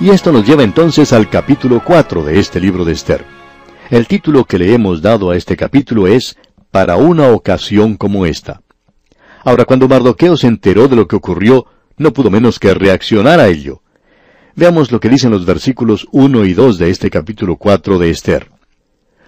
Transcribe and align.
Y 0.00 0.10
esto 0.10 0.32
nos 0.32 0.44
lleva 0.44 0.64
entonces 0.64 1.12
al 1.12 1.30
capítulo 1.30 1.80
4 1.84 2.24
de 2.24 2.40
este 2.40 2.58
libro 2.58 2.84
de 2.84 2.92
Esther. 2.92 3.24
El 3.90 4.08
título 4.08 4.44
que 4.44 4.58
le 4.58 4.74
hemos 4.74 5.00
dado 5.00 5.30
a 5.30 5.36
este 5.36 5.56
capítulo 5.56 6.08
es 6.08 6.36
Para 6.72 6.96
una 6.96 7.28
ocasión 7.28 7.96
como 7.96 8.26
esta. 8.26 8.60
Ahora, 9.44 9.64
cuando 9.64 9.86
Mardoqueo 9.86 10.36
se 10.36 10.48
enteró 10.48 10.88
de 10.88 10.96
lo 10.96 11.06
que 11.06 11.14
ocurrió, 11.14 11.66
no 11.96 12.12
pudo 12.12 12.28
menos 12.28 12.58
que 12.58 12.74
reaccionar 12.74 13.38
a 13.38 13.46
ello. 13.46 13.82
Veamos 14.56 14.90
lo 14.90 14.98
que 14.98 15.08
dicen 15.08 15.30
los 15.30 15.46
versículos 15.46 16.08
1 16.10 16.44
y 16.44 16.54
2 16.54 16.78
de 16.78 16.90
este 16.90 17.08
capítulo 17.08 17.56
4 17.56 17.98
de 17.98 18.10
Esther. 18.10 18.50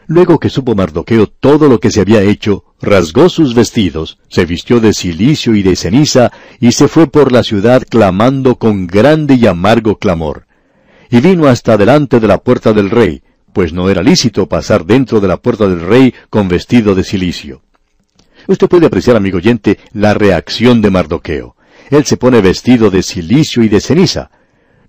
Luego 0.08 0.40
que 0.40 0.48
supo 0.48 0.74
Mardoqueo 0.74 1.28
todo 1.28 1.68
lo 1.68 1.78
que 1.78 1.90
se 1.90 2.00
había 2.00 2.22
hecho, 2.22 2.64
rasgó 2.80 3.28
sus 3.28 3.54
vestidos, 3.54 4.18
se 4.28 4.44
vistió 4.44 4.80
de 4.80 4.92
cilicio 4.92 5.54
y 5.54 5.62
de 5.62 5.76
ceniza, 5.76 6.32
y 6.60 6.72
se 6.72 6.88
fue 6.88 7.06
por 7.06 7.30
la 7.30 7.44
ciudad 7.44 7.82
clamando 7.88 8.56
con 8.56 8.86
grande 8.86 9.34
y 9.34 9.46
amargo 9.46 9.98
clamor. 9.98 10.45
Y 11.10 11.20
vino 11.20 11.46
hasta 11.46 11.76
delante 11.76 12.20
de 12.20 12.26
la 12.26 12.38
puerta 12.38 12.72
del 12.72 12.90
rey, 12.90 13.22
pues 13.52 13.72
no 13.72 13.88
era 13.88 14.02
lícito 14.02 14.46
pasar 14.46 14.84
dentro 14.84 15.20
de 15.20 15.28
la 15.28 15.38
puerta 15.38 15.66
del 15.66 15.80
rey 15.80 16.14
con 16.30 16.48
vestido 16.48 16.94
de 16.94 17.04
cilicio. 17.04 17.62
Usted 18.48 18.68
puede 18.68 18.86
apreciar, 18.86 19.16
amigo 19.16 19.38
oyente, 19.38 19.78
la 19.92 20.14
reacción 20.14 20.80
de 20.80 20.90
Mardoqueo. 20.90 21.56
Él 21.90 22.04
se 22.04 22.16
pone 22.16 22.40
vestido 22.40 22.90
de 22.90 23.02
cilicio 23.02 23.62
y 23.62 23.68
de 23.68 23.80
ceniza. 23.80 24.30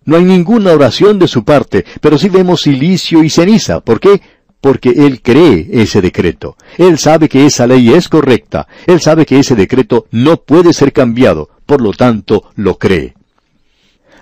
No 0.06 0.16
hay 0.16 0.24
ninguna 0.24 0.72
oración 0.72 1.20
de 1.20 1.28
su 1.28 1.44
parte, 1.44 1.86
pero 2.02 2.18
sí 2.18 2.30
vemos 2.30 2.62
silicio 2.62 3.24
y 3.24 3.30
ceniza. 3.30 3.82
¿Por 3.82 4.00
qué? 4.00 4.22
Porque 4.62 4.90
él 4.90 5.22
cree 5.22 5.68
ese 5.72 6.02
decreto. 6.02 6.56
Él 6.78 6.98
sabe 6.98 7.30
que 7.30 7.46
esa 7.46 7.68
ley 7.68 7.94
es 7.94 8.08
correcta. 8.08 8.68
Él 8.86 9.02
sabe 9.02 9.26
que 9.26 9.40
ese 9.40 9.56
decreto 9.56 10.08
no 10.12 10.38
puede 10.38 10.74
ser 10.74 10.94
cambiado. 10.94 11.50
Por 11.66 11.82
lo 11.82 11.92
tanto, 11.92 12.50
lo 12.56 12.78
cree. 12.78 13.17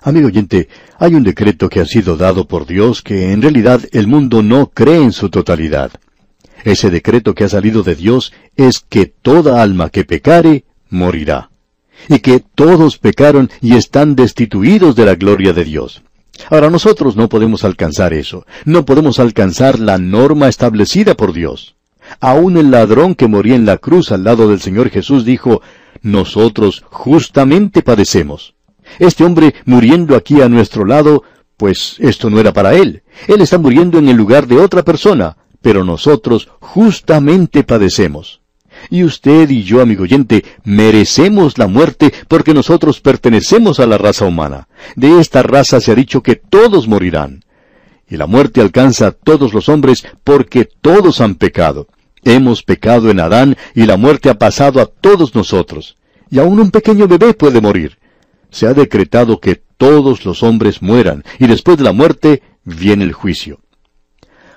Amigo 0.05 0.27
oyente, 0.27 0.69
hay 0.99 1.15
un 1.15 1.23
decreto 1.23 1.67
que 1.67 1.79
ha 1.79 1.85
sido 1.87 2.15
dado 2.15 2.47
por 2.47 2.67
Dios 2.67 3.01
que 3.01 3.31
en 3.31 3.41
realidad 3.41 3.81
el 3.91 4.05
mundo 4.05 4.43
no 4.43 4.69
cree 4.69 5.01
en 5.01 5.11
su 5.11 5.31
totalidad. 5.31 5.93
Ese 6.63 6.91
decreto 6.91 7.33
que 7.33 7.43
ha 7.43 7.49
salido 7.49 7.81
de 7.81 7.95
Dios 7.95 8.31
es 8.55 8.85
que 8.87 9.07
toda 9.07 9.63
alma 9.63 9.89
que 9.89 10.03
pecare, 10.03 10.63
morirá 10.91 11.49
y 12.07 12.19
que 12.19 12.39
todos 12.39 12.99
pecaron 12.99 13.49
y 13.61 13.77
están 13.77 14.15
destituidos 14.15 14.95
de 14.95 15.07
la 15.07 15.15
gloria 15.15 15.53
de 15.53 15.63
Dios. 15.63 16.03
Ahora 16.51 16.69
nosotros 16.69 17.15
no 17.15 17.27
podemos 17.27 17.63
alcanzar 17.63 18.13
eso, 18.13 18.45
no 18.63 18.85
podemos 18.85 19.17
alcanzar 19.17 19.79
la 19.79 19.97
norma 19.97 20.49
establecida 20.49 21.15
por 21.15 21.33
Dios. 21.33 21.77
Aún 22.19 22.57
el 22.57 22.69
ladrón 22.69 23.15
que 23.15 23.27
moría 23.27 23.55
en 23.55 23.65
la 23.65 23.79
cruz 23.79 24.11
al 24.11 24.23
lado 24.23 24.49
del 24.49 24.61
Señor 24.61 24.91
Jesús 24.91 25.25
dijo, 25.25 25.63
nosotros 26.03 26.83
justamente 26.91 27.81
padecemos. 27.81 28.54
Este 28.99 29.23
hombre 29.23 29.55
muriendo 29.65 30.15
aquí 30.15 30.41
a 30.41 30.49
nuestro 30.49 30.85
lado, 30.85 31.23
pues 31.57 31.95
esto 31.99 32.29
no 32.29 32.39
era 32.39 32.53
para 32.53 32.73
él. 32.75 33.03
Él 33.27 33.41
está 33.41 33.57
muriendo 33.57 33.97
en 33.97 34.09
el 34.09 34.17
lugar 34.17 34.47
de 34.47 34.57
otra 34.57 34.83
persona, 34.83 35.37
pero 35.61 35.83
nosotros 35.83 36.49
justamente 36.59 37.63
padecemos. 37.63 38.41
Y 38.89 39.03
usted 39.03 39.49
y 39.49 39.63
yo, 39.63 39.81
amigo 39.81 40.03
oyente, 40.03 40.43
merecemos 40.63 41.57
la 41.57 41.67
muerte 41.67 42.13
porque 42.27 42.53
nosotros 42.53 43.01
pertenecemos 43.01 43.79
a 43.79 43.87
la 43.87 43.97
raza 43.97 44.25
humana. 44.25 44.67
De 44.95 45.19
esta 45.19 45.41
raza 45.43 45.79
se 45.79 45.91
ha 45.91 45.95
dicho 45.95 46.21
que 46.21 46.35
todos 46.35 46.87
morirán. 46.87 47.43
Y 48.07 48.17
la 48.17 48.27
muerte 48.27 48.61
alcanza 48.61 49.07
a 49.07 49.11
todos 49.11 49.53
los 49.53 49.69
hombres 49.69 50.05
porque 50.23 50.69
todos 50.81 51.21
han 51.21 51.35
pecado. 51.35 51.87
Hemos 52.23 52.63
pecado 52.63 53.09
en 53.09 53.19
Adán 53.19 53.57
y 53.73 53.85
la 53.85 53.97
muerte 53.97 54.29
ha 54.29 54.37
pasado 54.37 54.81
a 54.81 54.85
todos 54.85 55.33
nosotros. 55.33 55.97
Y 56.29 56.39
aún 56.39 56.59
un 56.59 56.71
pequeño 56.71 57.07
bebé 57.07 57.33
puede 57.33 57.61
morir. 57.61 57.97
Se 58.55 58.67
ha 58.67 58.73
decretado 58.73 59.41
que 59.41 59.61
todos 59.75 60.23
los 60.23 60.41
hombres 60.41 60.81
mueran 60.81 61.25
y 61.39 61.47
después 61.47 61.77
de 61.77 61.83
la 61.83 61.91
muerte 61.91 62.41
viene 62.63 63.03
el 63.03 63.11
juicio. 63.11 63.59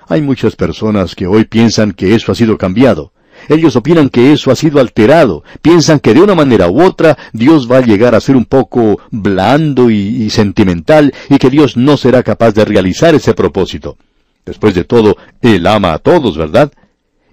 Hay 0.07 0.21
muchas 0.21 0.55
personas 0.55 1.15
que 1.15 1.27
hoy 1.27 1.43
piensan 1.43 1.91
que 1.91 2.15
eso 2.15 2.31
ha 2.31 2.35
sido 2.35 2.57
cambiado. 2.57 3.11
Ellos 3.49 3.75
opinan 3.75 4.07
que 4.07 4.31
eso 4.31 4.51
ha 4.51 4.55
sido 4.55 4.79
alterado, 4.79 5.43
piensan 5.61 5.99
que 5.99 6.13
de 6.13 6.21
una 6.21 6.33
manera 6.33 6.69
u 6.69 6.81
otra 6.81 7.17
Dios 7.33 7.69
va 7.69 7.79
a 7.79 7.85
llegar 7.85 8.15
a 8.15 8.21
ser 8.21 8.37
un 8.37 8.45
poco 8.45 9.01
blando 9.11 9.89
y, 9.89 10.29
sentimental 10.29 11.13
y 11.29 11.37
que 11.37 11.49
Dios 11.49 11.75
no 11.75 11.97
será 11.97 12.23
capaz 12.23 12.53
de 12.53 12.63
realizar 12.63 13.15
ese 13.15 13.33
propósito. 13.33 13.97
Después 14.45 14.75
de 14.75 14.85
todo, 14.85 15.17
Él 15.41 15.67
ama 15.67 15.91
a 15.91 15.99
todos, 15.99 16.37
¿verdad? 16.37 16.71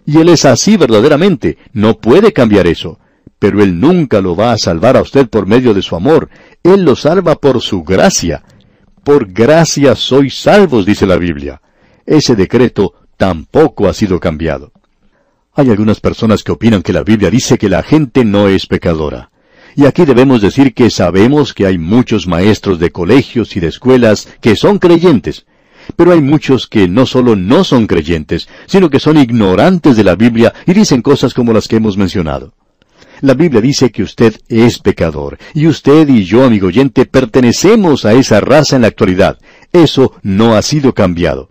Y 0.05 0.19
Él 0.19 0.31
es 0.31 0.45
así 0.45 0.77
verdaderamente, 0.77 1.59
no 1.73 1.95
puede 1.99 2.33
cambiar 2.33 2.67
eso. 2.67 2.99
Pero 3.47 3.63
Él 3.63 3.79
nunca 3.79 4.21
lo 4.21 4.35
va 4.35 4.51
a 4.51 4.59
salvar 4.59 4.97
a 4.97 5.03
usted 5.03 5.29
por 5.29 5.47
medio 5.47 5.73
de 5.73 5.81
su 5.81 5.95
amor, 5.95 6.29
Él 6.65 6.83
lo 6.83 6.97
salva 6.97 7.37
por 7.37 7.63
su 7.63 7.85
gracia. 7.85 8.43
Por 9.05 9.33
gracia 9.33 9.95
sois 9.95 10.37
salvos, 10.37 10.85
dice 10.85 11.07
la 11.07 11.17
Biblia. 11.17 11.61
Ese 12.05 12.35
decreto 12.35 12.95
tampoco 13.17 13.87
ha 13.87 13.93
sido 13.93 14.19
cambiado. 14.19 14.73
Hay 15.55 15.71
algunas 15.71 16.01
personas 16.01 16.43
que 16.43 16.51
opinan 16.51 16.83
que 16.83 16.93
la 16.93 17.05
Biblia 17.05 17.31
dice 17.31 17.57
que 17.57 17.69
la 17.69 17.85
gente 17.85 18.25
no 18.25 18.49
es 18.49 18.67
pecadora. 18.67 19.31
Y 19.77 19.87
aquí 19.87 20.05
debemos 20.05 20.43
decir 20.43 20.75
que 20.75 20.91
sabemos 20.91 21.55
que 21.55 21.67
hay 21.67 21.79
muchos 21.79 22.27
maestros 22.27 22.81
de 22.81 22.91
colegios 22.91 23.57
y 23.57 23.61
de 23.61 23.69
escuelas 23.69 24.27
que 24.41 24.57
son 24.57 24.81
creyentes, 24.81 25.47
pero 25.95 26.11
hay 26.11 26.21
muchos 26.21 26.67
que 26.67 26.89
no 26.89 27.07
solo 27.07 27.37
no 27.37 27.63
son 27.63 27.87
creyentes, 27.87 28.49
sino 28.67 28.91
que 28.91 28.99
son 28.99 29.17
ignorantes 29.19 29.97
de 29.97 30.03
la 30.03 30.17
Biblia 30.17 30.53
y 30.67 30.73
dicen 30.73 31.01
cosas 31.01 31.33
como 31.33 31.53
las 31.53 31.69
que 31.69 31.77
hemos 31.77 31.97
mencionado. 31.97 32.53
La 33.21 33.35
Biblia 33.35 33.61
dice 33.61 33.91
que 33.91 34.03
usted 34.03 34.37
es 34.49 34.79
pecador, 34.79 35.39
y 35.55 35.67
usted 35.67 36.09
y 36.09 36.25
yo, 36.25 36.45
amigo 36.45 36.69
oyente, 36.69 37.07
pertenecemos 37.07 38.05
a 38.05 38.13
esa 38.13 38.41
raza 38.41 38.77
en 38.77 38.83
la 38.83 38.89
actualidad. 38.89 39.39
Eso 39.73 40.13
no 40.23 40.55
ha 40.55 40.63
sido 40.63 40.93
cambiado. 40.95 41.51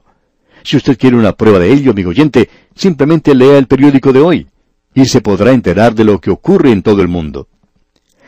Si 0.64 0.78
usted 0.78 0.98
quiere 0.98 1.16
una 1.16 1.34
prueba 1.34 1.60
de 1.60 1.72
ello, 1.72 1.92
amigo 1.92 2.10
oyente, 2.10 2.50
simplemente 2.76 3.36
lea 3.36 3.58
el 3.58 3.68
periódico 3.68 4.14
de 4.14 4.22
hoy 4.22 4.48
y 4.96 5.06
se 5.06 5.22
podrá 5.22 5.52
enterar 5.52 5.94
de 5.94 6.06
lo 6.06 6.20
que 6.20 6.32
ocurre 6.32 6.72
en 6.72 6.82
todo 6.82 7.02
el 7.02 7.08
mundo. 7.08 7.48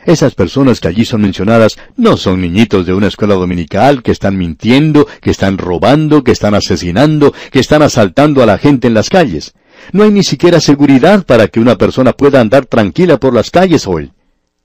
Esas 0.05 0.35
personas 0.35 0.79
que 0.79 0.87
allí 0.87 1.03
son 1.03 1.21
mencionadas 1.21 1.77
no 1.97 2.15
son 2.15 2.41
niñitos 2.41 2.85
de 2.85 2.93
una 2.93 3.07
escuela 3.07 3.35
dominical 3.35 4.03
que 4.03 4.11
están 4.11 4.37
mintiendo, 4.37 5.05
que 5.21 5.31
están 5.31 5.57
robando, 5.57 6.23
que 6.23 6.31
están 6.31 6.53
asesinando, 6.53 7.33
que 7.51 7.59
están 7.59 7.81
asaltando 7.81 8.41
a 8.41 8.45
la 8.45 8.57
gente 8.57 8.87
en 8.87 8.93
las 8.93 9.09
calles. 9.09 9.53
No 9.91 10.03
hay 10.03 10.11
ni 10.11 10.23
siquiera 10.23 10.59
seguridad 10.59 11.25
para 11.25 11.47
que 11.47 11.59
una 11.59 11.77
persona 11.77 12.13
pueda 12.13 12.41
andar 12.41 12.65
tranquila 12.65 13.17
por 13.17 13.33
las 13.33 13.51
calles 13.51 13.87
hoy. 13.87 14.11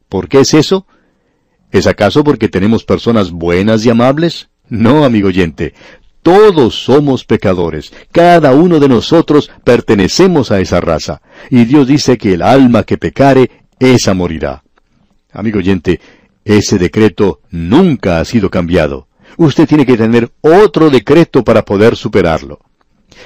¿Por 0.08 0.28
qué 0.28 0.40
es 0.40 0.54
eso? 0.54 0.86
¿Es 1.70 1.86
acaso 1.86 2.22
porque 2.22 2.48
tenemos 2.48 2.84
personas 2.84 3.30
buenas 3.30 3.84
y 3.86 3.90
amables? 3.90 4.50
No, 4.68 5.04
amigo 5.04 5.28
oyente, 5.28 5.74
todos 6.22 6.84
somos 6.84 7.24
pecadores. 7.24 7.92
Cada 8.12 8.52
uno 8.52 8.78
de 8.78 8.88
nosotros 8.88 9.50
pertenecemos 9.64 10.50
a 10.50 10.60
esa 10.60 10.80
raza. 10.80 11.20
Y 11.50 11.64
Dios 11.64 11.88
dice 11.88 12.16
que 12.16 12.34
el 12.34 12.42
alma 12.42 12.84
que 12.84 12.98
pecare, 12.98 13.50
esa 13.78 14.14
morirá. 14.14 14.62
Amigo 15.32 15.58
oyente, 15.58 16.00
ese 16.44 16.78
decreto 16.78 17.40
nunca 17.50 18.20
ha 18.20 18.24
sido 18.24 18.50
cambiado. 18.50 19.08
Usted 19.36 19.66
tiene 19.66 19.86
que 19.86 19.96
tener 19.96 20.30
otro 20.42 20.90
decreto 20.90 21.42
para 21.42 21.64
poder 21.64 21.96
superarlo. 21.96 22.60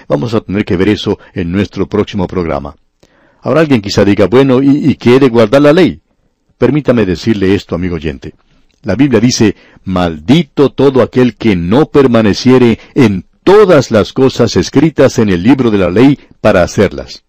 Vamos 0.09 0.35
a 0.35 0.41
tener 0.41 0.65
que 0.65 0.77
ver 0.77 0.89
eso 0.89 1.19
en 1.35 1.53
nuestro 1.53 1.89
próximo 1.89 2.27
programa. 2.27 2.77
Ahora 3.43 3.61
alguien 3.61 3.81
quizá 3.81 4.05
diga, 4.05 4.27
bueno, 4.27 4.63
¿y, 4.63 4.97
quiere 4.97 5.29
guardar 5.29 5.63
la 5.63 5.73
ley? 5.73 6.01
Permítame 6.59 7.07
decirle 7.07 7.55
esto, 7.55 7.75
amigo 7.75 7.97
oyente. 7.97 8.35
La 8.83 8.95
Biblia 8.95 9.21
dice, 9.21 9.55
maldito 9.85 10.71
todo 10.71 11.03
aquel 11.03 11.37
que 11.37 11.55
no 11.55 11.87
permaneciere 11.87 12.79
en 12.95 13.25
todas 13.45 13.91
las 13.91 14.13
cosas 14.13 14.57
escritas 14.57 15.19
en 15.19 15.29
el 15.29 15.43
libro 15.43 15.71
de 15.71 15.79
la 15.79 15.91
ley 15.91 16.19
para 16.41 16.63
hacerlas. 16.63 17.25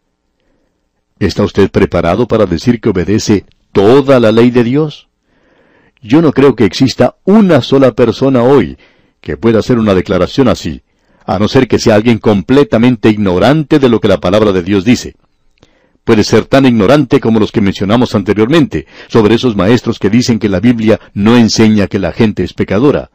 ¿Está 1.19 1.43
usted 1.43 1.69
preparado 1.69 2.27
para 2.27 2.45
decir 2.45 2.79
que 2.79 2.89
obedece 2.89 3.45
toda 3.71 4.19
la 4.19 4.31
ley 4.31 4.49
de 4.49 4.63
Dios? 4.63 5.09
Yo 6.01 6.21
no 6.21 6.31
creo 6.31 6.55
que 6.55 6.65
exista 6.65 7.17
una 7.23 7.61
sola 7.61 7.91
persona 7.91 8.43
hoy 8.43 8.77
que 9.21 9.37
pueda 9.37 9.59
hacer 9.59 9.77
una 9.77 9.93
declaración 9.93 10.47
así, 10.47 10.81
a 11.27 11.37
no 11.37 11.47
ser 11.47 11.67
que 11.67 11.77
sea 11.77 11.93
alguien 11.93 12.17
completamente 12.17 13.09
ignorante 13.09 13.77
de 13.77 13.89
lo 13.89 13.99
que 13.99 14.07
la 14.07 14.19
palabra 14.19 14.51
de 14.51 14.63
Dios 14.63 14.83
dice 14.83 15.15
puede 16.07 16.23
ser 16.23 16.45
tan 16.45 16.65
ignorante 16.65 17.19
como 17.19 17.37
los 17.37 17.51
que 17.51 17.59
mencionamos 17.59 18.15
anteriormente, 18.15 18.87
sobre 19.09 19.35
esos 19.35 19.57
maestros 19.57 19.99
que 19.99 20.09
dicen 20.09 20.39
que 20.39 20.47
la 20.47 20.61
Biblia 20.61 21.01
no 21.13 21.35
enseña 21.35 21.87
que 21.87 21.99
la 21.99 22.13
gente 22.13 22.45
es 22.45 22.53
pecadora. 22.53 23.11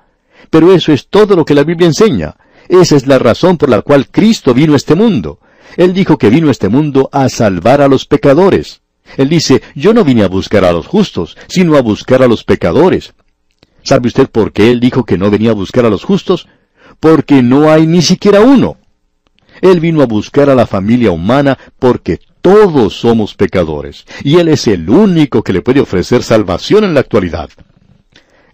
Pero 0.50 0.74
eso 0.74 0.92
es 0.92 1.08
todo 1.08 1.34
lo 1.34 1.46
que 1.46 1.54
la 1.54 1.64
Biblia 1.64 1.86
enseña. 1.86 2.36
Esa 2.68 2.94
es 2.96 3.06
la 3.06 3.18
razón 3.18 3.56
por 3.56 3.70
la 3.70 3.80
cual 3.80 4.08
Cristo 4.10 4.52
vino 4.52 4.74
a 4.74 4.76
este 4.76 4.94
mundo. 4.94 5.38
Él 5.78 5.94
dijo 5.94 6.18
que 6.18 6.28
vino 6.28 6.48
a 6.48 6.50
este 6.50 6.68
mundo 6.68 7.08
a 7.12 7.30
salvar 7.30 7.80
a 7.80 7.88
los 7.88 8.04
pecadores. 8.04 8.82
Él 9.16 9.30
dice, 9.30 9.62
yo 9.74 9.94
no 9.94 10.04
vine 10.04 10.22
a 10.22 10.28
buscar 10.28 10.66
a 10.66 10.72
los 10.72 10.86
justos, 10.86 11.38
sino 11.48 11.76
a 11.76 11.80
buscar 11.80 12.22
a 12.22 12.28
los 12.28 12.44
pecadores. 12.44 13.14
¿Sabe 13.82 14.08
usted 14.08 14.28
por 14.28 14.52
qué 14.52 14.70
él 14.70 14.80
dijo 14.80 15.06
que 15.06 15.16
no 15.16 15.30
venía 15.30 15.52
a 15.52 15.54
buscar 15.54 15.86
a 15.86 15.90
los 15.90 16.04
justos? 16.04 16.46
Porque 17.00 17.42
no 17.42 17.70
hay 17.70 17.86
ni 17.86 18.02
siquiera 18.02 18.40
uno. 18.40 18.76
Él 19.60 19.80
vino 19.80 20.02
a 20.02 20.06
buscar 20.06 20.50
a 20.50 20.54
la 20.54 20.66
familia 20.66 21.10
humana 21.10 21.58
porque 21.78 22.20
todos 22.40 22.94
somos 22.98 23.34
pecadores, 23.34 24.04
y 24.24 24.36
Él 24.38 24.48
es 24.48 24.66
el 24.66 24.90
único 24.90 25.42
que 25.42 25.52
le 25.52 25.62
puede 25.62 25.80
ofrecer 25.80 26.24
salvación 26.24 26.82
en 26.82 26.94
la 26.94 27.00
actualidad. 27.00 27.50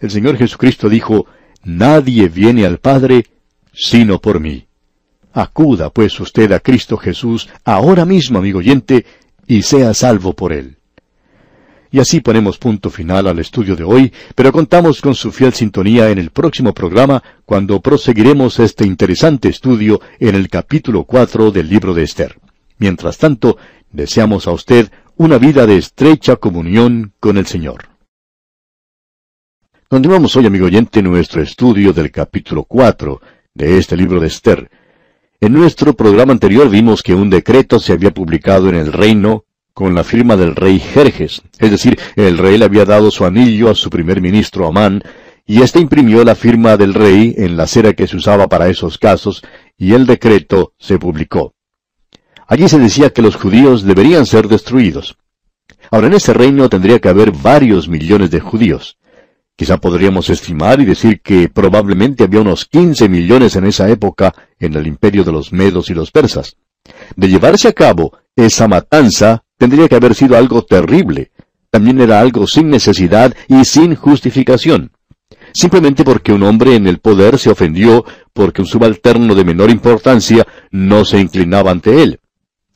El 0.01 0.11
Señor 0.11 0.37
Jesucristo 0.37 0.89
dijo, 0.89 1.27
nadie 1.65 2.29
viene 2.29 2.67
al 2.67 2.79
Padre 2.79 3.25
sino 3.73 4.21
por 4.21 4.41
mí. 4.41 4.67
Acuda 5.33 5.91
pues 5.91 6.19
usted 6.21 6.51
a 6.53 6.61
Cristo 6.61 6.97
Jesús 6.97 7.49
ahora 7.65 8.05
mismo, 8.05 8.39
amigo 8.39 8.59
oyente, 8.59 9.07
y 9.47 9.63
sea 9.63 9.95
salvo 9.95 10.35
por 10.35 10.53
él. 10.53 10.78
Y 11.91 12.01
así 12.01 12.21
ponemos 12.21 12.59
punto 12.59 12.91
final 12.91 13.27
al 13.27 13.39
estudio 13.39 13.75
de 13.75 13.85
hoy, 13.85 14.13
pero 14.35 14.53
contamos 14.53 15.01
con 15.01 15.15
su 15.15 15.33
fiel 15.33 15.55
sintonía 15.55 16.11
en 16.11 16.19
el 16.19 16.31
próximo 16.31 16.75
programa 16.75 17.23
cuando 17.47 17.81
proseguiremos 17.81 18.59
este 18.59 18.85
interesante 18.85 19.49
estudio 19.49 20.01
en 20.21 20.35
el 20.35 20.49
capítulo 20.51 21.05
4 21.05 21.51
del 21.51 21.69
libro 21.69 21.95
de 21.95 22.03
Esther. 22.03 22.39
Mientras 22.79 23.17
tanto, 23.17 23.57
deseamos 23.91 24.47
a 24.47 24.53
usted 24.53 24.91
una 25.17 25.39
vida 25.39 25.67
de 25.67 25.79
estrecha 25.79 26.37
comunión 26.37 27.13
con 27.19 27.39
el 27.39 27.47
Señor. 27.47 27.89
Continuamos 29.89 30.37
hoy, 30.37 30.45
amigo 30.45 30.67
oyente, 30.67 31.03
nuestro 31.03 31.41
estudio 31.41 31.95
del 31.95 32.11
capítulo 32.11 32.65
4 32.65 33.21
de 33.55 33.79
este 33.79 33.97
libro 33.97 34.21
de 34.21 34.27
Esther. 34.27 34.71
En 35.41 35.55
nuestro 35.55 35.95
programa 35.95 36.33
anterior 36.33 36.69
vimos 36.69 37.03
que 37.03 37.15
un 37.15 37.31
decreto 37.31 37.79
se 37.79 37.95
había 37.95 38.13
publicado 38.13 38.69
en 38.69 38.75
el 38.75 38.93
reino 38.93 39.45
con 39.79 39.95
la 39.95 40.03
firma 40.03 40.37
del 40.37 40.57
rey 40.57 40.81
Jerjes, 40.81 41.41
es 41.61 41.71
decir, 41.71 42.01
el 42.17 42.37
rey 42.37 42.59
le 42.59 42.65
había 42.65 42.85
dado 42.85 43.13
su 43.13 43.25
anillo 43.25 43.71
a 43.71 43.77
su 43.77 43.91
primer 43.91 44.21
ministro 44.21 44.67
Amán, 44.67 45.05
y 45.47 45.63
éste 45.63 45.79
imprimió 45.79 46.25
la 46.25 46.35
firma 46.35 46.77
del 46.77 46.95
rey 46.95 47.37
en 47.39 47.57
la 47.57 47.69
cera 47.69 47.93
que 47.93 48.09
se 48.09 48.17
usaba 48.17 48.49
para 48.49 48.69
esos 48.69 48.99
casos, 48.99 49.41
y 49.77 49.93
el 49.93 50.05
decreto 50.05 50.73
se 50.81 50.99
publicó. 50.99 51.55
Allí 52.49 52.69
se 52.69 52.81
decía 52.81 53.11
que 53.11 53.23
los 53.23 53.37
judíos 53.37 53.85
deberían 53.85 54.27
ser 54.27 54.49
destruidos. 54.49 55.17
Ahora 55.93 56.09
en 56.09 56.15
ese 56.15 56.35
reino 56.35 56.69
tendría 56.69 56.99
que 56.99 57.11
haber 57.11 57.31
varios 57.31 57.89
millones 57.89 58.33
de 58.33 58.41
judíos. 58.41 58.99
Quizá 59.55 59.77
podríamos 59.77 60.29
estimar 60.29 60.81
y 60.81 60.87
decir 60.87 61.21
que 61.21 61.49
probablemente 61.49 62.25
había 62.25 62.41
unos 62.41 62.65
15 62.65 63.09
millones 63.09 63.55
en 63.55 63.67
esa 63.67 63.89
época 63.89 64.35
en 64.59 64.75
el 64.75 64.89
imperio 64.89 65.23
de 65.23 65.31
los 65.31 65.53
medos 65.53 65.89
y 65.89 65.95
los 65.95 66.11
persas. 66.11 66.57
De 67.15 67.29
llevarse 67.29 67.69
a 67.69 67.73
cabo 67.73 68.19
esa 68.35 68.67
matanza, 68.67 69.45
tendría 69.59 69.89
que 69.89 69.97
haber 69.97 70.15
sido 70.15 70.37
algo 70.37 70.63
terrible. 70.63 71.33
También 71.71 72.01
era 72.01 72.21
algo 72.21 72.47
sin 72.47 72.71
necesidad 72.71 73.35
y 73.47 73.65
sin 73.65 73.95
justificación. 73.95 74.93
Simplemente 75.53 76.05
porque 76.05 76.33
un 76.33 76.43
hombre 76.43 76.75
en 76.77 76.87
el 76.87 76.99
poder 76.99 77.39
se 77.39 77.51
ofendió 77.51 78.05
porque 78.33 78.63
un 78.63 78.67
subalterno 78.67 79.35
de 79.35 79.45
menor 79.45 79.71
importancia 79.71 80.47
no 80.71 81.05
se 81.05 81.21
inclinaba 81.21 81.71
ante 81.71 82.03
él. 82.03 82.21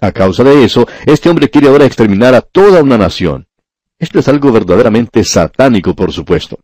A 0.01 0.13
causa 0.13 0.43
de 0.43 0.65
eso, 0.65 0.87
este 1.07 1.31
hombre 1.31 1.49
quiere 1.49 1.69
ahora 1.69 1.87
exterminar 1.87 2.35
a 2.35 2.41
toda 2.41 2.83
una 2.83 2.99
nación. 2.99 3.47
Esto 3.99 4.19
es 4.19 4.27
algo 4.27 4.51
verdaderamente 4.51 5.23
satánico, 5.23 5.95
por 5.95 6.13
supuesto. 6.13 6.59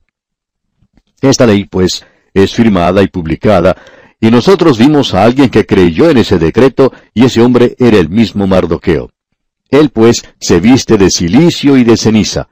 Esta 1.20 1.46
ley, 1.46 1.64
pues, 1.64 2.04
es 2.34 2.52
firmada 2.52 3.00
y 3.02 3.06
publicada, 3.06 3.76
y 4.20 4.30
nosotros 4.30 4.76
vimos 4.76 5.14
a 5.14 5.22
alguien 5.22 5.48
que 5.48 5.64
creyó 5.64 6.10
en 6.10 6.18
ese 6.18 6.38
decreto, 6.38 6.92
y 7.14 7.24
ese 7.24 7.40
hombre 7.40 7.76
era 7.78 7.98
el 7.98 8.08
mismo 8.08 8.48
Mardoqueo. 8.48 9.10
Él 9.70 9.90
pues 9.90 10.24
se 10.40 10.60
viste 10.60 10.96
de 10.96 11.10
silicio 11.10 11.76
y 11.76 11.84
de 11.84 11.96
ceniza. 11.96 12.48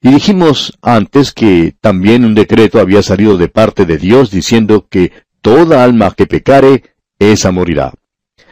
Y 0.00 0.10
dijimos 0.10 0.78
antes 0.82 1.32
que 1.32 1.74
también 1.80 2.24
un 2.24 2.34
decreto 2.34 2.80
había 2.80 3.02
salido 3.02 3.36
de 3.36 3.48
parte 3.48 3.86
de 3.86 3.98
Dios 3.98 4.30
diciendo 4.30 4.86
que 4.88 5.12
toda 5.40 5.84
alma 5.84 6.12
que 6.16 6.26
pecare, 6.26 6.82
esa 7.18 7.50
morirá. 7.50 7.92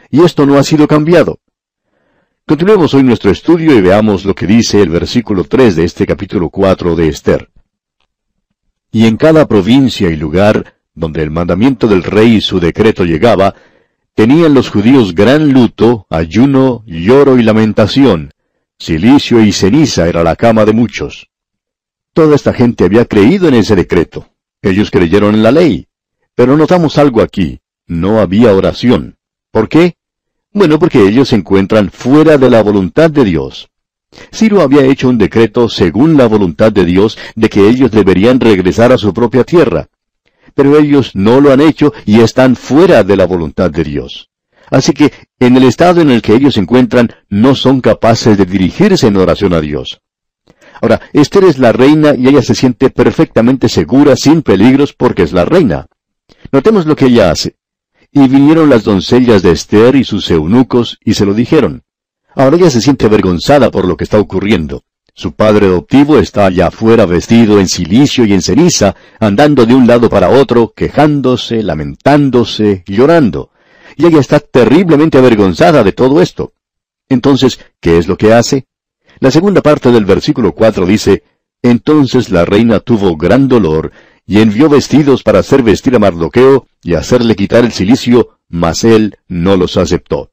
Y 0.09 0.23
esto 0.23 0.45
no 0.45 0.57
ha 0.57 0.63
sido 0.63 0.87
cambiado. 0.87 1.39
Continuemos 2.47 2.93
hoy 2.93 3.03
nuestro 3.03 3.31
estudio 3.31 3.75
y 3.75 3.81
veamos 3.81 4.23
lo 4.23 4.35
que 4.35 4.47
dice 4.47 4.81
el 4.81 4.89
versículo 4.89 5.43
3 5.43 5.75
de 5.75 5.83
este 5.83 6.05
capítulo 6.05 6.49
4 6.49 6.95
de 6.95 7.09
Esther. 7.09 7.49
Y 8.91 9.07
en 9.07 9.17
cada 9.17 9.47
provincia 9.47 10.09
y 10.09 10.15
lugar 10.15 10.75
donde 10.93 11.21
el 11.21 11.31
mandamiento 11.31 11.87
del 11.87 12.03
rey 12.03 12.35
y 12.35 12.41
su 12.41 12.59
decreto 12.59 13.03
llegaba, 13.03 13.53
tenían 14.15 14.53
los 14.53 14.69
judíos 14.69 15.13
gran 15.13 15.51
luto, 15.51 16.07
ayuno, 16.09 16.83
lloro 16.87 17.37
y 17.37 17.43
lamentación. 17.43 18.31
Silicio 18.79 19.43
y 19.43 19.51
ceniza 19.51 20.07
era 20.07 20.23
la 20.23 20.35
cama 20.35 20.65
de 20.65 20.73
muchos. 20.73 21.29
Toda 22.13 22.35
esta 22.35 22.53
gente 22.53 22.85
había 22.85 23.05
creído 23.05 23.47
en 23.49 23.55
ese 23.55 23.75
decreto. 23.75 24.29
Ellos 24.61 24.89
creyeron 24.89 25.35
en 25.35 25.43
la 25.43 25.51
ley. 25.51 25.87
Pero 26.33 26.57
notamos 26.57 26.97
algo 26.97 27.21
aquí. 27.21 27.59
No 27.87 28.19
había 28.19 28.53
oración. 28.53 29.17
¿Por 29.51 29.69
qué? 29.69 29.95
Bueno, 30.51 30.79
porque 30.79 31.05
ellos 31.05 31.29
se 31.29 31.35
encuentran 31.35 31.91
fuera 31.91 32.37
de 32.37 32.49
la 32.49 32.63
voluntad 32.63 33.11
de 33.11 33.25
Dios. 33.25 33.69
Ciro 34.33 34.61
había 34.61 34.85
hecho 34.85 35.09
un 35.09 35.17
decreto 35.17 35.67
según 35.67 36.15
la 36.15 36.27
voluntad 36.27 36.71
de 36.71 36.85
Dios 36.85 37.17
de 37.35 37.49
que 37.49 37.67
ellos 37.67 37.91
deberían 37.91 38.39
regresar 38.39 38.93
a 38.93 38.97
su 38.97 39.13
propia 39.13 39.43
tierra 39.43 39.89
pero 40.55 40.79
ellos 40.79 41.11
no 41.13 41.39
lo 41.39 41.53
han 41.53 41.61
hecho 41.61 41.93
y 42.05 42.21
están 42.21 42.55
fuera 42.55 43.03
de 43.03 43.15
la 43.15 43.27
voluntad 43.27 43.69
de 43.69 43.83
Dios. 43.83 44.31
Así 44.71 44.93
que, 44.93 45.11
en 45.39 45.55
el 45.57 45.63
estado 45.63 46.01
en 46.01 46.09
el 46.09 46.21
que 46.23 46.33
ellos 46.33 46.55
se 46.55 46.61
encuentran, 46.61 47.11
no 47.29 47.53
son 47.53 47.81
capaces 47.81 48.37
de 48.37 48.45
dirigirse 48.45 49.07
en 49.07 49.17
oración 49.17 49.53
a 49.53 49.61
Dios. 49.61 50.01
Ahora, 50.81 51.01
Esther 51.13 51.43
es 51.43 51.59
la 51.59 51.71
reina 51.71 52.15
y 52.17 52.27
ella 52.27 52.41
se 52.41 52.55
siente 52.55 52.89
perfectamente 52.89 53.69
segura, 53.69 54.15
sin 54.15 54.41
peligros, 54.41 54.93
porque 54.93 55.23
es 55.23 55.33
la 55.33 55.45
reina. 55.45 55.87
Notemos 56.51 56.85
lo 56.85 56.95
que 56.95 57.05
ella 57.05 57.31
hace. 57.31 57.57
Y 58.11 58.27
vinieron 58.27 58.69
las 58.69 58.83
doncellas 58.83 59.41
de 59.43 59.51
Esther 59.51 59.95
y 59.95 60.03
sus 60.03 60.31
eunucos 60.31 60.97
y 61.03 61.13
se 61.13 61.25
lo 61.25 61.33
dijeron. 61.33 61.83
Ahora 62.33 62.57
ella 62.57 62.69
se 62.69 62.81
siente 62.81 63.05
avergonzada 63.05 63.71
por 63.71 63.87
lo 63.87 63.97
que 63.97 64.03
está 64.03 64.19
ocurriendo. 64.19 64.83
Su 65.17 65.31
padre 65.31 65.67
adoptivo 65.67 66.19
está 66.19 66.45
allá 66.45 66.67
afuera 66.67 67.05
vestido 67.05 67.61
en 67.61 67.69
silicio 67.69 68.25
y 68.25 68.33
en 68.33 68.41
ceniza, 68.41 68.97
andando 69.17 69.65
de 69.65 69.73
un 69.73 69.87
lado 69.87 70.09
para 70.09 70.29
otro, 70.29 70.73
quejándose, 70.75 71.63
lamentándose, 71.63 72.83
llorando. 72.85 73.49
Y 73.95 74.07
ella 74.07 74.19
está 74.19 74.41
terriblemente 74.41 75.17
avergonzada 75.17 75.85
de 75.85 75.93
todo 75.93 76.21
esto. 76.21 76.51
Entonces, 77.07 77.61
¿qué 77.79 77.97
es 77.97 78.09
lo 78.09 78.17
que 78.17 78.33
hace? 78.33 78.65
La 79.19 79.31
segunda 79.31 79.61
parte 79.61 79.89
del 79.89 80.03
versículo 80.03 80.51
4 80.53 80.85
dice, 80.85 81.23
Entonces 81.61 82.29
la 82.29 82.43
reina 82.43 82.81
tuvo 82.81 83.15
gran 83.15 83.47
dolor, 83.47 83.93
y 84.27 84.41
envió 84.41 84.67
vestidos 84.67 85.23
para 85.23 85.39
hacer 85.39 85.63
vestir 85.63 85.95
a 85.95 85.99
Mardoqueo 85.99 86.67
y 86.83 86.95
hacerle 86.95 87.35
quitar 87.35 87.63
el 87.63 87.71
cilicio, 87.71 88.39
mas 88.49 88.83
él 88.83 89.15
no 89.29 89.55
los 89.55 89.77
aceptó. 89.77 90.31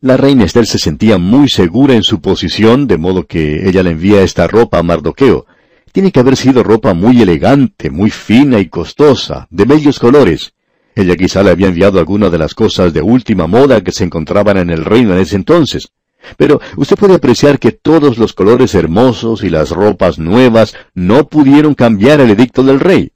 La 0.00 0.16
reina 0.16 0.44
Esther 0.44 0.64
se 0.64 0.78
sentía 0.78 1.18
muy 1.18 1.48
segura 1.48 1.94
en 1.94 2.04
su 2.04 2.20
posición, 2.20 2.86
de 2.86 2.98
modo 2.98 3.26
que 3.26 3.68
ella 3.68 3.82
le 3.82 3.90
envía 3.90 4.22
esta 4.22 4.46
ropa 4.46 4.78
a 4.78 4.84
Mardoqueo. 4.84 5.46
Tiene 5.90 6.12
que 6.12 6.20
haber 6.20 6.36
sido 6.36 6.62
ropa 6.62 6.94
muy 6.94 7.20
elegante, 7.20 7.90
muy 7.90 8.10
fina 8.10 8.60
y 8.60 8.68
costosa, 8.68 9.48
de 9.50 9.64
bellos 9.64 9.98
colores. 9.98 10.52
Ella 10.94 11.16
quizá 11.16 11.42
le 11.42 11.50
había 11.50 11.66
enviado 11.66 11.98
alguna 11.98 12.30
de 12.30 12.38
las 12.38 12.54
cosas 12.54 12.92
de 12.92 13.02
última 13.02 13.48
moda 13.48 13.80
que 13.80 13.90
se 13.90 14.04
encontraban 14.04 14.58
en 14.58 14.70
el 14.70 14.84
reino 14.84 15.14
en 15.14 15.18
ese 15.18 15.34
entonces. 15.34 15.88
Pero 16.36 16.60
usted 16.76 16.94
puede 16.94 17.16
apreciar 17.16 17.58
que 17.58 17.72
todos 17.72 18.18
los 18.18 18.34
colores 18.34 18.76
hermosos 18.76 19.42
y 19.42 19.50
las 19.50 19.70
ropas 19.70 20.20
nuevas 20.20 20.76
no 20.94 21.26
pudieron 21.26 21.74
cambiar 21.74 22.20
el 22.20 22.30
edicto 22.30 22.62
del 22.62 22.78
rey. 22.78 23.10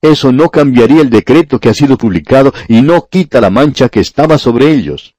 Eso 0.00 0.30
no 0.30 0.50
cambiaría 0.50 1.00
el 1.00 1.10
decreto 1.10 1.58
que 1.58 1.70
ha 1.70 1.74
sido 1.74 1.98
publicado 1.98 2.54
y 2.68 2.82
no 2.82 3.08
quita 3.10 3.40
la 3.40 3.50
mancha 3.50 3.88
que 3.88 3.98
estaba 3.98 4.38
sobre 4.38 4.70
ellos. 4.70 5.13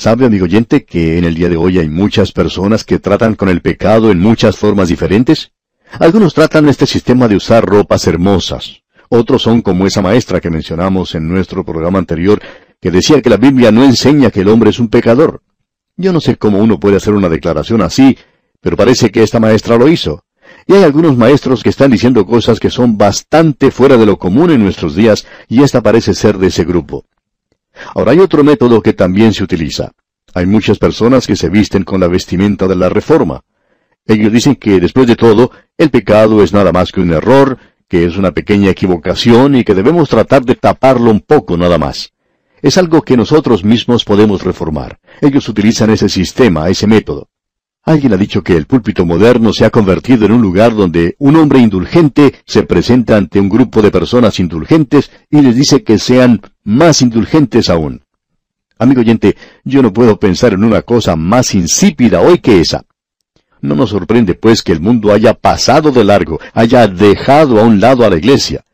¿Sabe, 0.00 0.24
amigo 0.24 0.46
oyente, 0.46 0.86
que 0.86 1.18
en 1.18 1.24
el 1.24 1.34
día 1.34 1.50
de 1.50 1.58
hoy 1.58 1.78
hay 1.78 1.90
muchas 1.90 2.32
personas 2.32 2.84
que 2.84 2.98
tratan 2.98 3.34
con 3.34 3.50
el 3.50 3.60
pecado 3.60 4.10
en 4.10 4.18
muchas 4.18 4.56
formas 4.56 4.88
diferentes? 4.88 5.52
Algunos 5.98 6.32
tratan 6.32 6.70
este 6.70 6.86
sistema 6.86 7.28
de 7.28 7.36
usar 7.36 7.66
ropas 7.66 8.06
hermosas. 8.06 8.80
Otros 9.10 9.42
son 9.42 9.60
como 9.60 9.86
esa 9.86 10.00
maestra 10.00 10.40
que 10.40 10.48
mencionamos 10.48 11.14
en 11.14 11.28
nuestro 11.28 11.66
programa 11.66 11.98
anterior, 11.98 12.40
que 12.80 12.90
decía 12.90 13.20
que 13.20 13.28
la 13.28 13.36
Biblia 13.36 13.72
no 13.72 13.84
enseña 13.84 14.30
que 14.30 14.40
el 14.40 14.48
hombre 14.48 14.70
es 14.70 14.78
un 14.78 14.88
pecador. 14.88 15.42
Yo 15.98 16.14
no 16.14 16.22
sé 16.22 16.36
cómo 16.36 16.60
uno 16.60 16.80
puede 16.80 16.96
hacer 16.96 17.12
una 17.12 17.28
declaración 17.28 17.82
así, 17.82 18.16
pero 18.62 18.78
parece 18.78 19.10
que 19.10 19.22
esta 19.22 19.38
maestra 19.38 19.76
lo 19.76 19.86
hizo. 19.86 20.24
Y 20.66 20.72
hay 20.72 20.82
algunos 20.82 21.18
maestros 21.18 21.62
que 21.62 21.68
están 21.68 21.90
diciendo 21.90 22.24
cosas 22.24 22.58
que 22.58 22.70
son 22.70 22.96
bastante 22.96 23.70
fuera 23.70 23.98
de 23.98 24.06
lo 24.06 24.18
común 24.18 24.50
en 24.50 24.62
nuestros 24.62 24.94
días, 24.94 25.26
y 25.46 25.62
esta 25.62 25.82
parece 25.82 26.14
ser 26.14 26.38
de 26.38 26.46
ese 26.46 26.64
grupo. 26.64 27.04
Ahora 27.94 28.12
hay 28.12 28.18
otro 28.18 28.44
método 28.44 28.82
que 28.82 28.92
también 28.92 29.32
se 29.32 29.44
utiliza. 29.44 29.92
Hay 30.34 30.46
muchas 30.46 30.78
personas 30.78 31.26
que 31.26 31.36
se 31.36 31.48
visten 31.48 31.82
con 31.82 32.00
la 32.00 32.08
vestimenta 32.08 32.68
de 32.68 32.76
la 32.76 32.88
reforma. 32.88 33.42
Ellos 34.06 34.32
dicen 34.32 34.56
que, 34.56 34.80
después 34.80 35.06
de 35.06 35.16
todo, 35.16 35.50
el 35.76 35.90
pecado 35.90 36.42
es 36.42 36.52
nada 36.52 36.72
más 36.72 36.92
que 36.92 37.00
un 37.00 37.12
error, 37.12 37.58
que 37.88 38.04
es 38.04 38.16
una 38.16 38.30
pequeña 38.30 38.70
equivocación 38.70 39.56
y 39.56 39.64
que 39.64 39.74
debemos 39.74 40.08
tratar 40.08 40.44
de 40.44 40.54
taparlo 40.54 41.10
un 41.10 41.20
poco 41.20 41.56
nada 41.56 41.78
más. 41.78 42.12
Es 42.62 42.78
algo 42.78 43.02
que 43.02 43.16
nosotros 43.16 43.64
mismos 43.64 44.04
podemos 44.04 44.44
reformar. 44.44 44.98
Ellos 45.20 45.48
utilizan 45.48 45.90
ese 45.90 46.08
sistema, 46.08 46.68
ese 46.68 46.86
método. 46.86 47.28
Alguien 47.84 48.12
ha 48.12 48.16
dicho 48.16 48.42
que 48.42 48.56
el 48.56 48.66
púlpito 48.66 49.06
moderno 49.06 49.52
se 49.52 49.64
ha 49.64 49.70
convertido 49.70 50.26
en 50.26 50.32
un 50.32 50.42
lugar 50.42 50.74
donde 50.74 51.16
un 51.18 51.36
hombre 51.36 51.60
indulgente 51.60 52.34
se 52.44 52.62
presenta 52.64 53.16
ante 53.16 53.40
un 53.40 53.48
grupo 53.48 53.80
de 53.80 53.90
personas 53.90 54.38
indulgentes 54.38 55.10
y 55.30 55.40
les 55.40 55.56
dice 55.56 55.82
que 55.82 55.98
sean 55.98 56.42
más 56.62 57.00
indulgentes 57.00 57.70
aún. 57.70 58.02
Amigo 58.78 59.00
oyente, 59.00 59.36
yo 59.64 59.82
no 59.82 59.92
puedo 59.92 60.18
pensar 60.18 60.52
en 60.52 60.64
una 60.64 60.82
cosa 60.82 61.16
más 61.16 61.54
insípida 61.54 62.20
hoy 62.20 62.38
que 62.38 62.60
esa. 62.60 62.84
No 63.62 63.74
nos 63.74 63.90
sorprende, 63.90 64.34
pues, 64.34 64.62
que 64.62 64.72
el 64.72 64.80
mundo 64.80 65.12
haya 65.12 65.34
pasado 65.34 65.90
de 65.90 66.04
largo, 66.04 66.40
haya 66.54 66.86
dejado 66.86 67.60
a 67.60 67.64
un 67.64 67.80
lado 67.80 68.04
a 68.04 68.10
la 68.10 68.16
iglesia. 68.16 68.64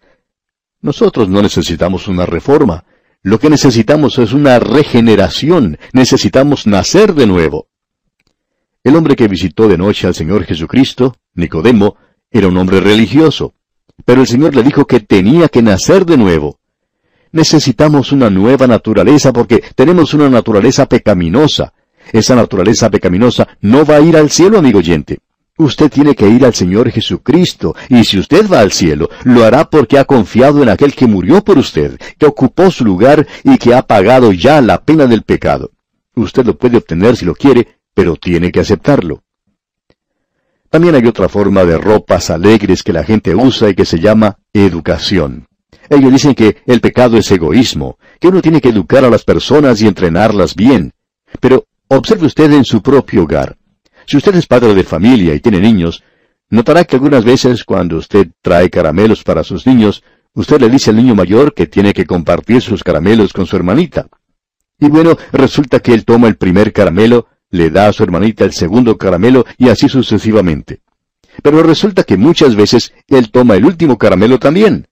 Nosotros 0.80 1.28
no 1.28 1.42
necesitamos 1.42 2.06
una 2.06 2.26
reforma. 2.26 2.84
Lo 3.22 3.40
que 3.40 3.50
necesitamos 3.50 4.18
es 4.18 4.32
una 4.32 4.60
regeneración. 4.60 5.78
Necesitamos 5.92 6.68
nacer 6.68 7.14
de 7.14 7.26
nuevo. 7.26 7.66
El 8.86 8.94
hombre 8.94 9.16
que 9.16 9.26
visitó 9.26 9.66
de 9.66 9.76
noche 9.76 10.06
al 10.06 10.14
Señor 10.14 10.44
Jesucristo, 10.44 11.16
Nicodemo, 11.34 11.96
era 12.30 12.46
un 12.46 12.56
hombre 12.56 12.78
religioso. 12.78 13.52
Pero 14.04 14.20
el 14.20 14.28
Señor 14.28 14.54
le 14.54 14.62
dijo 14.62 14.86
que 14.86 15.00
tenía 15.00 15.48
que 15.48 15.60
nacer 15.60 16.06
de 16.06 16.16
nuevo. 16.16 16.60
Necesitamos 17.32 18.12
una 18.12 18.30
nueva 18.30 18.68
naturaleza 18.68 19.32
porque 19.32 19.60
tenemos 19.74 20.14
una 20.14 20.30
naturaleza 20.30 20.86
pecaminosa. 20.86 21.72
Esa 22.12 22.36
naturaleza 22.36 22.88
pecaminosa 22.88 23.48
no 23.60 23.84
va 23.84 23.96
a 23.96 24.00
ir 24.02 24.16
al 24.16 24.30
cielo, 24.30 24.56
amigo 24.56 24.78
oyente. 24.78 25.18
Usted 25.58 25.90
tiene 25.90 26.14
que 26.14 26.28
ir 26.28 26.44
al 26.44 26.54
Señor 26.54 26.88
Jesucristo, 26.92 27.74
y 27.88 28.04
si 28.04 28.20
usted 28.20 28.48
va 28.48 28.60
al 28.60 28.70
cielo, 28.70 29.10
lo 29.24 29.44
hará 29.44 29.68
porque 29.68 29.98
ha 29.98 30.04
confiado 30.04 30.62
en 30.62 30.68
aquel 30.68 30.94
que 30.94 31.08
murió 31.08 31.42
por 31.42 31.58
usted, 31.58 31.98
que 32.18 32.26
ocupó 32.26 32.70
su 32.70 32.84
lugar 32.84 33.26
y 33.42 33.58
que 33.58 33.74
ha 33.74 33.82
pagado 33.82 34.30
ya 34.30 34.60
la 34.60 34.84
pena 34.84 35.08
del 35.08 35.22
pecado. 35.22 35.72
Usted 36.14 36.46
lo 36.46 36.56
puede 36.56 36.76
obtener 36.76 37.16
si 37.16 37.24
lo 37.24 37.34
quiere, 37.34 37.76
pero 37.96 38.16
tiene 38.16 38.52
que 38.52 38.60
aceptarlo. 38.60 39.22
También 40.68 40.94
hay 40.96 41.06
otra 41.06 41.30
forma 41.30 41.64
de 41.64 41.78
ropas 41.78 42.28
alegres 42.28 42.82
que 42.82 42.92
la 42.92 43.04
gente 43.04 43.34
usa 43.34 43.70
y 43.70 43.74
que 43.74 43.86
se 43.86 43.98
llama 43.98 44.36
educación. 44.52 45.46
Ellos 45.88 46.12
dicen 46.12 46.34
que 46.34 46.58
el 46.66 46.82
pecado 46.82 47.16
es 47.16 47.30
egoísmo, 47.30 47.98
que 48.20 48.28
uno 48.28 48.42
tiene 48.42 48.60
que 48.60 48.68
educar 48.68 49.02
a 49.06 49.08
las 49.08 49.24
personas 49.24 49.80
y 49.80 49.86
entrenarlas 49.86 50.54
bien. 50.54 50.92
Pero 51.40 51.64
observe 51.88 52.26
usted 52.26 52.52
en 52.52 52.66
su 52.66 52.82
propio 52.82 53.22
hogar. 53.22 53.56
Si 54.04 54.18
usted 54.18 54.34
es 54.34 54.46
padre 54.46 54.74
de 54.74 54.84
familia 54.84 55.32
y 55.32 55.40
tiene 55.40 55.58
niños, 55.58 56.04
notará 56.50 56.84
que 56.84 56.96
algunas 56.96 57.24
veces 57.24 57.64
cuando 57.64 57.96
usted 57.96 58.28
trae 58.42 58.68
caramelos 58.68 59.24
para 59.24 59.42
sus 59.42 59.66
niños, 59.66 60.02
usted 60.34 60.60
le 60.60 60.68
dice 60.68 60.90
al 60.90 60.96
niño 60.96 61.14
mayor 61.14 61.54
que 61.54 61.66
tiene 61.66 61.94
que 61.94 62.04
compartir 62.04 62.60
sus 62.60 62.84
caramelos 62.84 63.32
con 63.32 63.46
su 63.46 63.56
hermanita. 63.56 64.06
Y 64.78 64.88
bueno, 64.88 65.16
resulta 65.32 65.80
que 65.80 65.94
él 65.94 66.04
toma 66.04 66.28
el 66.28 66.36
primer 66.36 66.74
caramelo, 66.74 67.28
le 67.56 67.70
da 67.70 67.88
a 67.88 67.92
su 67.92 68.02
hermanita 68.02 68.44
el 68.44 68.52
segundo 68.52 68.96
caramelo 68.96 69.44
y 69.58 69.68
así 69.68 69.88
sucesivamente. 69.88 70.80
Pero 71.42 71.62
resulta 71.62 72.04
que 72.04 72.16
muchas 72.16 72.54
veces 72.54 72.92
él 73.08 73.30
toma 73.30 73.56
el 73.56 73.64
último 73.64 73.98
caramelo 73.98 74.38
también. 74.38 74.86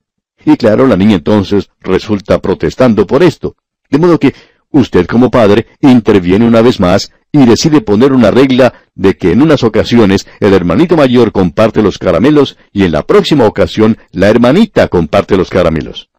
Y 0.45 0.57
claro, 0.57 0.87
la 0.87 0.97
niña 0.97 1.17
entonces 1.17 1.71
resulta 1.81 2.41
protestando 2.41 3.07
por 3.07 3.23
esto. 3.23 3.57
De 3.91 3.99
modo 3.99 4.19
que 4.19 4.35
usted 4.71 5.07
como 5.07 5.31
padre 5.31 5.67
interviene 5.81 6.47
una 6.47 6.61
vez 6.61 6.81
más 6.81 7.13
y 7.33 7.47
decide 7.47 7.81
poner 7.81 8.13
una 8.13 8.31
regla 8.31 8.75
de 8.95 9.17
que 9.17 9.33
en 9.33 9.43
unas 9.43 9.65
ocasiones 9.65 10.27
el 10.41 10.53
hermanito 10.53 10.97
mayor 10.97 11.33
comparte 11.33 11.83
los 11.83 11.99
caramelos 11.99 12.59
y 12.73 12.85
en 12.85 12.93
la 12.93 13.03
próxima 13.03 13.47
ocasión 13.47 13.99
la 14.13 14.29
hermanita 14.29 14.89
comparte 14.89 15.37
los 15.37 15.51
caramelos. 15.51 16.11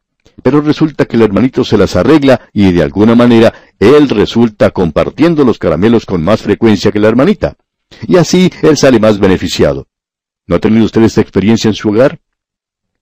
Pero 0.46 0.62
resulta 0.62 1.06
que 1.06 1.16
el 1.16 1.24
hermanito 1.24 1.64
se 1.64 1.76
las 1.76 1.96
arregla 1.96 2.40
y 2.54 2.72
de 2.72 2.84
alguna 2.84 3.16
manera 3.16 3.52
él 3.80 4.08
resulta 4.08 4.70
compartiendo 4.70 5.44
los 5.44 5.58
caramelos 5.58 6.06
con 6.06 6.24
más 6.24 6.44
frecuencia 6.44 6.92
que 6.92 7.00
la 7.00 7.08
hermanita. 7.08 7.56
Y 8.08 8.18
así 8.18 8.52
él 8.62 8.78
sale 8.78 9.00
más 9.00 9.18
beneficiado. 9.18 9.88
¿No 10.46 10.58
ha 10.58 10.60
tenido 10.60 10.86
usted 10.86 11.02
esta 11.02 11.20
experiencia 11.20 11.68
en 11.68 11.74
su 11.74 11.90
hogar? 11.90 12.20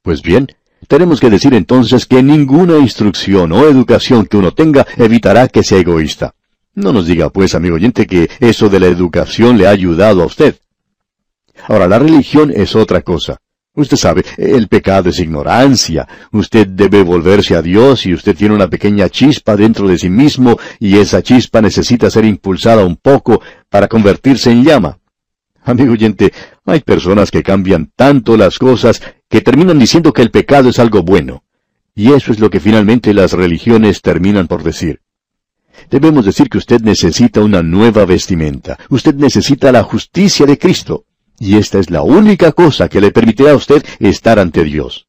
Pues 0.01 0.21
bien, 0.21 0.47
tenemos 0.87 1.19
que 1.19 1.29
decir 1.29 1.53
entonces 1.53 2.05
que 2.05 2.23
ninguna 2.23 2.77
instrucción 2.77 3.51
o 3.51 3.67
educación 3.67 4.25
que 4.25 4.37
uno 4.37 4.53
tenga 4.53 4.87
evitará 4.95 5.49
que 5.49 5.63
sea 5.63 5.79
egoísta. 5.79 6.35
No 6.75 6.93
nos 6.93 7.07
diga, 7.07 7.29
pues, 7.29 7.55
amigo 7.55 7.75
oyente, 7.75 8.07
que 8.07 8.29
eso 8.39 8.69
de 8.69 8.79
la 8.79 8.87
educación 8.87 9.57
le 9.57 9.67
ha 9.67 9.71
ayudado 9.71 10.23
a 10.23 10.27
usted. 10.27 10.61
Ahora, 11.67 11.89
la 11.89 11.99
religión 11.99 12.53
es 12.55 12.73
otra 12.73 13.01
cosa. 13.01 13.41
Usted 13.75 13.97
sabe, 13.97 14.23
el 14.37 14.67
pecado 14.67 15.09
es 15.09 15.19
ignorancia. 15.19 16.07
Usted 16.31 16.67
debe 16.67 17.01
volverse 17.01 17.55
a 17.55 17.61
Dios 17.63 18.05
y 18.05 18.13
usted 18.13 18.35
tiene 18.35 18.53
una 18.53 18.69
pequeña 18.69 19.09
chispa 19.09 19.55
dentro 19.55 19.87
de 19.87 19.97
sí 19.97 20.09
mismo 20.09 20.59
y 20.79 20.97
esa 20.97 21.23
chispa 21.23 21.59
necesita 21.59 22.11
ser 22.11 22.25
impulsada 22.25 22.85
un 22.85 22.97
poco 22.97 23.41
para 23.69 23.87
convertirse 23.87 24.51
en 24.51 24.63
llama. 24.63 24.99
Amigo 25.63 25.93
oyente, 25.93 26.31
hay 26.65 26.81
personas 26.81 27.31
que 27.31 27.41
cambian 27.41 27.91
tanto 27.95 28.37
las 28.37 28.59
cosas 28.59 29.01
que 29.27 29.41
terminan 29.41 29.79
diciendo 29.79 30.13
que 30.13 30.21
el 30.21 30.29
pecado 30.29 30.69
es 30.69 30.77
algo 30.77 31.01
bueno. 31.01 31.43
Y 31.95 32.11
eso 32.13 32.31
es 32.31 32.39
lo 32.39 32.51
que 32.51 32.59
finalmente 32.59 33.11
las 33.13 33.33
religiones 33.33 34.01
terminan 34.03 34.47
por 34.47 34.61
decir. 34.61 35.01
Debemos 35.89 36.25
decir 36.25 36.47
que 36.47 36.59
usted 36.59 36.81
necesita 36.81 37.41
una 37.41 37.63
nueva 37.63 38.05
vestimenta. 38.05 38.77
Usted 38.89 39.15
necesita 39.15 39.71
la 39.71 39.83
justicia 39.83 40.45
de 40.45 40.59
Cristo. 40.59 41.05
Y 41.39 41.57
esta 41.57 41.79
es 41.79 41.89
la 41.89 42.01
única 42.03 42.51
cosa 42.51 42.89
que 42.89 43.01
le 43.01 43.11
permitirá 43.11 43.51
a 43.51 43.55
usted 43.55 43.83
estar 43.99 44.39
ante 44.39 44.63
Dios. 44.63 45.07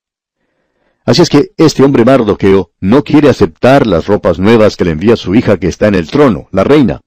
Así 1.04 1.20
es 1.20 1.28
que 1.28 1.50
este 1.58 1.82
hombre 1.82 2.04
Mardoqueo 2.04 2.70
no 2.80 3.04
quiere 3.04 3.28
aceptar 3.28 3.86
las 3.86 4.06
ropas 4.06 4.38
nuevas 4.38 4.76
que 4.76 4.86
le 4.86 4.92
envía 4.92 5.16
su 5.16 5.34
hija 5.34 5.58
que 5.58 5.68
está 5.68 5.88
en 5.88 5.94
el 5.94 6.10
trono, 6.10 6.48
la 6.50 6.64
reina. 6.64 7.02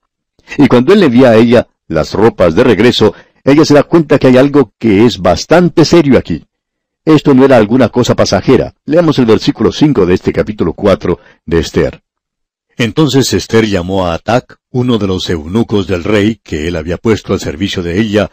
Y 0.57 0.67
cuando 0.67 0.93
él 0.93 1.00
le 1.00 1.07
envía 1.07 1.29
a 1.29 1.36
ella 1.36 1.67
las 1.88 2.13
ropas 2.13 2.53
de 2.53 2.63
regreso, 2.63 3.15
ella 3.43 3.65
se 3.65 3.74
da 3.74 3.83
cuenta 3.83 4.19
que 4.19 4.27
hay 4.27 4.38
algo 4.38 4.74
que 4.77 5.05
es 5.05 5.17
bastante 5.17 5.83
serio 5.83 6.17
aquí. 6.17 6.45
Esto 7.05 7.33
no 7.33 7.45
era 7.45 7.57
alguna 7.57 7.89
cosa 7.89 8.15
pasajera. 8.15 8.75
Leamos 8.86 9.17
el 9.17 9.25
versículo 9.25 9.71
5 9.71 10.05
de 10.05 10.13
este 10.13 10.33
capítulo 10.33 10.74
4 10.74 11.19
de 11.45 11.59
Esther. 11.59 12.03
Entonces 12.75 13.33
Esther 13.33 13.65
llamó 13.65 14.05
a 14.05 14.13
Atac, 14.13 14.57
uno 14.69 14.97
de 15.00 15.07
los 15.07 15.29
eunucos 15.29 15.88
del 15.88 16.03
rey, 16.03 16.39
que 16.43 16.67
él 16.67 16.75
había 16.75 16.97
puesto 16.97 17.33
al 17.33 17.39
servicio 17.39 17.81
de 17.81 18.00
ella, 18.00 18.29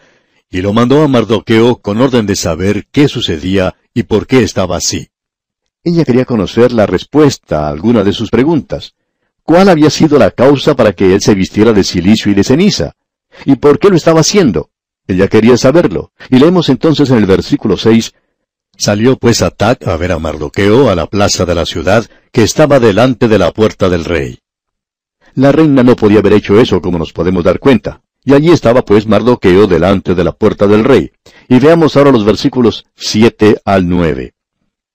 y 0.50 0.62
lo 0.62 0.72
mandó 0.72 1.02
a 1.02 1.08
Mardoqueo 1.08 1.76
con 1.76 2.00
orden 2.00 2.26
de 2.26 2.36
saber 2.36 2.86
qué 2.90 3.08
sucedía 3.08 3.74
y 3.92 4.04
por 4.04 4.26
qué 4.26 4.42
estaba 4.42 4.76
así. 4.76 5.08
Ella 5.82 6.04
quería 6.04 6.24
conocer 6.24 6.72
la 6.72 6.86
respuesta 6.86 7.66
a 7.66 7.70
alguna 7.70 8.04
de 8.04 8.12
sus 8.12 8.30
preguntas. 8.30 8.94
¿Cuál 9.42 9.68
había 9.68 9.90
sido 9.90 10.18
la 10.18 10.30
causa 10.30 10.74
para 10.74 10.92
que 10.92 11.14
él 11.14 11.20
se 11.20 11.34
vistiera 11.34 11.72
de 11.72 11.84
silicio 11.84 12.32
y 12.32 12.34
de 12.34 12.44
ceniza? 12.44 12.92
¿Y 13.44 13.56
por 13.56 13.78
qué 13.78 13.90
lo 13.90 13.96
estaba 13.96 14.20
haciendo? 14.20 14.70
Ella 15.06 15.28
quería 15.28 15.56
saberlo. 15.56 16.12
Y 16.30 16.38
leemos 16.38 16.68
entonces 16.68 17.10
en 17.10 17.18
el 17.18 17.26
versículo 17.26 17.76
6, 17.76 18.14
Salió 18.76 19.16
pues 19.16 19.42
Atac 19.42 19.86
a 19.86 19.96
ver 19.96 20.12
a 20.12 20.18
Mardoqueo 20.18 20.90
a 20.90 20.94
la 20.94 21.06
plaza 21.06 21.44
de 21.44 21.54
la 21.54 21.64
ciudad, 21.64 22.06
que 22.32 22.42
estaba 22.42 22.80
delante 22.80 23.28
de 23.28 23.38
la 23.38 23.52
puerta 23.52 23.88
del 23.88 24.04
rey. 24.04 24.38
La 25.34 25.52
reina 25.52 25.82
no 25.82 25.96
podía 25.96 26.18
haber 26.18 26.32
hecho 26.32 26.58
eso, 26.60 26.80
como 26.80 26.98
nos 26.98 27.12
podemos 27.12 27.44
dar 27.44 27.58
cuenta. 27.58 28.02
Y 28.24 28.34
allí 28.34 28.50
estaba 28.50 28.84
pues 28.84 29.06
Mardoqueo 29.06 29.66
delante 29.66 30.14
de 30.14 30.24
la 30.24 30.32
puerta 30.32 30.66
del 30.66 30.84
rey. 30.84 31.12
Y 31.48 31.58
veamos 31.58 31.96
ahora 31.96 32.10
los 32.10 32.24
versículos 32.24 32.86
7 32.96 33.58
al 33.64 33.88
9. 33.88 34.34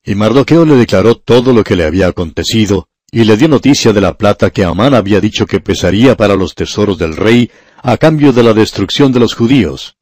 Y 0.05 0.15
Mardoqueo 0.15 0.65
le 0.65 0.75
declaró 0.75 1.15
todo 1.15 1.53
lo 1.53 1.63
que 1.63 1.75
le 1.75 1.85
había 1.85 2.07
acontecido, 2.07 2.87
y 3.11 3.23
le 3.23 3.37
dio 3.37 3.47
noticia 3.47 3.93
de 3.93 4.01
la 4.01 4.17
plata 4.17 4.49
que 4.49 4.63
Amán 4.63 4.93
había 4.93 5.21
dicho 5.21 5.45
que 5.45 5.59
pesaría 5.59 6.15
para 6.17 6.35
los 6.35 6.55
tesoros 6.55 6.97
del 6.97 7.15
rey, 7.15 7.51
a 7.83 7.97
cambio 7.97 8.33
de 8.33 8.43
la 8.43 8.53
destrucción 8.53 9.11
de 9.11 9.19
los 9.19 9.35
judíos 9.35 9.97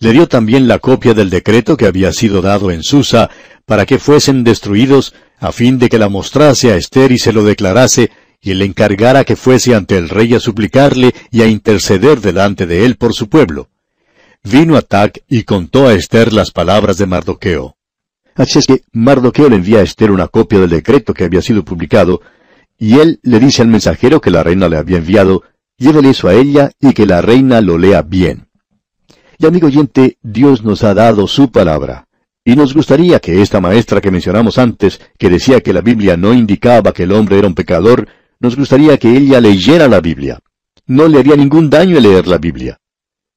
le 0.00 0.12
dio 0.12 0.26
también 0.26 0.66
la 0.66 0.78
copia 0.78 1.14
del 1.14 1.30
decreto 1.30 1.76
que 1.76 1.86
había 1.86 2.12
sido 2.12 2.40
dado 2.40 2.70
en 2.70 2.82
Susa 2.82 3.30
para 3.66 3.84
que 3.86 3.98
fuesen 3.98 4.42
destruidos, 4.42 5.14
a 5.38 5.52
fin 5.52 5.78
de 5.78 5.88
que 5.88 5.98
la 5.98 6.08
mostrase 6.08 6.72
a 6.72 6.76
Esther 6.76 7.12
y 7.12 7.18
se 7.18 7.32
lo 7.32 7.44
declarase, 7.44 8.10
y 8.40 8.54
le 8.54 8.64
encargara 8.64 9.24
que 9.24 9.36
fuese 9.36 9.74
ante 9.74 9.98
el 9.98 10.08
rey 10.08 10.34
a 10.34 10.40
suplicarle 10.40 11.14
y 11.30 11.42
a 11.42 11.46
interceder 11.46 12.20
delante 12.20 12.66
de 12.66 12.84
él 12.84 12.96
por 12.96 13.12
su 13.12 13.28
pueblo. 13.28 13.68
Vino 14.42 14.76
Atac 14.76 15.22
y 15.28 15.42
contó 15.42 15.86
a 15.86 15.94
Esther 15.94 16.32
las 16.32 16.50
palabras 16.50 16.96
de 16.96 17.06
Mardoqueo. 17.06 17.76
Así 18.34 18.58
es 18.58 18.66
que 18.66 18.82
Mardoqueo 18.92 19.50
le 19.50 19.56
envía 19.56 19.80
a 19.80 19.82
Esther 19.82 20.10
una 20.10 20.28
copia 20.28 20.60
del 20.60 20.70
decreto 20.70 21.12
que 21.12 21.24
había 21.24 21.42
sido 21.42 21.64
publicado, 21.64 22.22
y 22.78 22.98
él 22.98 23.20
le 23.22 23.38
dice 23.38 23.60
al 23.60 23.68
mensajero 23.68 24.22
que 24.22 24.30
la 24.30 24.42
reina 24.42 24.68
le 24.68 24.78
había 24.78 24.96
enviado, 24.96 25.42
llévele 25.76 26.10
eso 26.10 26.28
a 26.28 26.34
ella 26.34 26.70
y 26.80 26.94
que 26.94 27.04
la 27.04 27.20
reina 27.20 27.60
lo 27.60 27.76
lea 27.76 28.00
bien. 28.00 28.48
Y 29.38 29.46
amigo 29.46 29.66
oyente, 29.66 30.16
Dios 30.22 30.64
nos 30.64 30.84
ha 30.84 30.94
dado 30.94 31.26
su 31.26 31.50
palabra. 31.50 32.06
Y 32.42 32.56
nos 32.56 32.72
gustaría 32.72 33.20
que 33.20 33.42
esta 33.42 33.60
maestra 33.60 34.00
que 34.00 34.10
mencionamos 34.10 34.56
antes, 34.56 35.00
que 35.18 35.28
decía 35.28 35.60
que 35.60 35.74
la 35.74 35.82
Biblia 35.82 36.16
no 36.16 36.32
indicaba 36.32 36.92
que 36.92 37.02
el 37.02 37.12
hombre 37.12 37.38
era 37.38 37.46
un 37.46 37.54
pecador, 37.54 38.08
nos 38.40 38.56
gustaría 38.56 38.96
que 38.98 39.16
ella 39.16 39.40
leyera 39.40 39.86
la 39.86 40.00
Biblia. 40.00 40.40
No 40.86 41.06
le 41.06 41.18
haría 41.18 41.36
ningún 41.36 41.70
daño 41.70 42.00
leer 42.00 42.26
la 42.26 42.38
Biblia. 42.38 42.80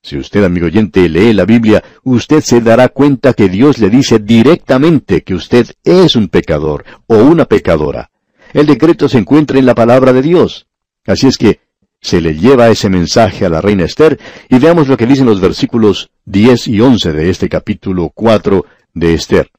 Si 0.02 0.18
usted, 0.18 0.44
amigo 0.44 0.66
oyente, 0.66 1.08
lee 1.08 1.34
la 1.34 1.46
Biblia, 1.46 1.84
usted 2.04 2.42
se 2.42 2.62
dará 2.62 2.90
cuenta 2.90 3.34
que 3.34 3.48
Dios 3.48 3.78
le 3.78 3.90
dice 3.90 4.20
directamente 4.20 5.24
que 5.24 5.36
usted 5.36 5.68
es 5.84 6.16
un 6.16 6.28
pecador 6.28 6.84
o 7.08 7.18
una 7.18 7.46
pecadora. 7.46 8.10
El 8.54 8.66
decreto 8.66 9.08
se 9.08 9.18
encuentra 9.18 9.60
en 9.60 9.66
la 9.66 9.76
palabra 9.76 10.12
de 10.12 10.22
Dios. 10.22 10.68
Así 11.06 11.28
es 11.28 11.38
que 11.38 11.62
se 12.02 12.20
le 12.20 12.36
lleva 12.36 12.70
ese 12.70 12.90
mensaje 12.90 13.46
a 13.46 13.50
la 13.50 13.62
reina 13.62 13.86
Esther 13.86 14.20
y 14.50 14.60
veamos 14.60 14.90
lo 14.90 14.98
que 14.98 15.08
dicen 15.08 15.26
los 15.26 15.40
versículos 15.40 16.12
10 16.26 16.68
y 16.68 16.82
11 16.82 17.14
de 17.14 17.30
este 17.30 17.48
capítulo 17.48 18.12
4 18.14 18.66
de 18.94 19.14
Esther. 19.14 19.50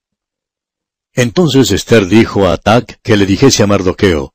Entonces 1.14 1.70
Esther 1.70 2.06
dijo 2.06 2.46
a 2.46 2.52
Atac 2.52 2.98
que 3.02 3.16
le 3.16 3.24
dijese 3.24 3.62
a 3.62 3.66
Mardoqueo, 3.66 4.33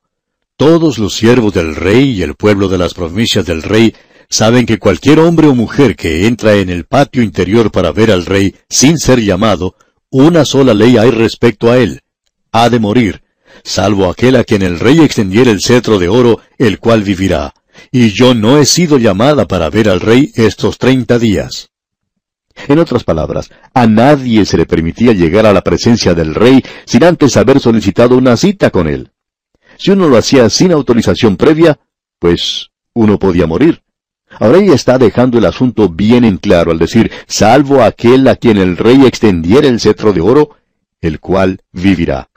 Todos 0.60 0.98
los 0.98 1.14
siervos 1.14 1.54
del 1.54 1.74
rey 1.74 2.10
y 2.10 2.22
el 2.22 2.34
pueblo 2.34 2.68
de 2.68 2.76
las 2.76 2.92
provincias 2.92 3.46
del 3.46 3.62
rey 3.62 3.94
saben 4.28 4.66
que 4.66 4.78
cualquier 4.78 5.18
hombre 5.18 5.46
o 5.46 5.54
mujer 5.54 5.96
que 5.96 6.26
entra 6.26 6.56
en 6.56 6.68
el 6.68 6.84
patio 6.84 7.22
interior 7.22 7.70
para 7.70 7.92
ver 7.92 8.10
al 8.10 8.26
rey 8.26 8.54
sin 8.68 8.98
ser 8.98 9.20
llamado, 9.20 9.74
una 10.10 10.44
sola 10.44 10.74
ley 10.74 10.98
hay 10.98 11.12
respecto 11.12 11.72
a 11.72 11.78
él. 11.78 12.02
Ha 12.52 12.68
de 12.68 12.78
morir, 12.78 13.22
salvo 13.64 14.10
aquel 14.10 14.36
a 14.36 14.44
quien 14.44 14.60
el 14.60 14.78
rey 14.78 15.00
extendiera 15.00 15.50
el 15.50 15.62
cetro 15.62 15.98
de 15.98 16.10
oro, 16.10 16.40
el 16.58 16.78
cual 16.78 17.04
vivirá. 17.04 17.54
Y 17.90 18.10
yo 18.10 18.34
no 18.34 18.58
he 18.58 18.66
sido 18.66 18.98
llamada 18.98 19.48
para 19.48 19.70
ver 19.70 19.88
al 19.88 20.00
rey 20.00 20.30
estos 20.34 20.76
treinta 20.76 21.18
días. 21.18 21.70
En 22.68 22.78
otras 22.78 23.04
palabras, 23.04 23.48
a 23.72 23.86
nadie 23.86 24.44
se 24.44 24.58
le 24.58 24.66
permitía 24.66 25.14
llegar 25.14 25.46
a 25.46 25.54
la 25.54 25.62
presencia 25.62 26.12
del 26.12 26.34
rey 26.34 26.62
sin 26.84 27.02
antes 27.04 27.38
haber 27.38 27.60
solicitado 27.60 28.14
una 28.18 28.36
cita 28.36 28.68
con 28.68 28.88
él. 28.88 29.10
Si 29.80 29.90
uno 29.90 30.10
lo 30.10 30.18
hacía 30.18 30.50
sin 30.50 30.72
autorización 30.72 31.38
previa, 31.38 31.80
pues 32.18 32.68
uno 32.92 33.18
podía 33.18 33.46
morir. 33.46 33.80
Ahora 34.38 34.58
ella 34.58 34.74
está 34.74 34.98
dejando 34.98 35.38
el 35.38 35.46
asunto 35.46 35.88
bien 35.88 36.22
en 36.24 36.36
claro 36.36 36.70
al 36.70 36.78
decir, 36.78 37.10
salvo 37.26 37.82
aquel 37.82 38.28
a 38.28 38.36
quien 38.36 38.58
el 38.58 38.76
rey 38.76 39.06
extendiera 39.06 39.66
el 39.68 39.80
cetro 39.80 40.12
de 40.12 40.20
oro, 40.20 40.50
el 41.00 41.18
cual 41.18 41.62
vivirá. 41.72 42.28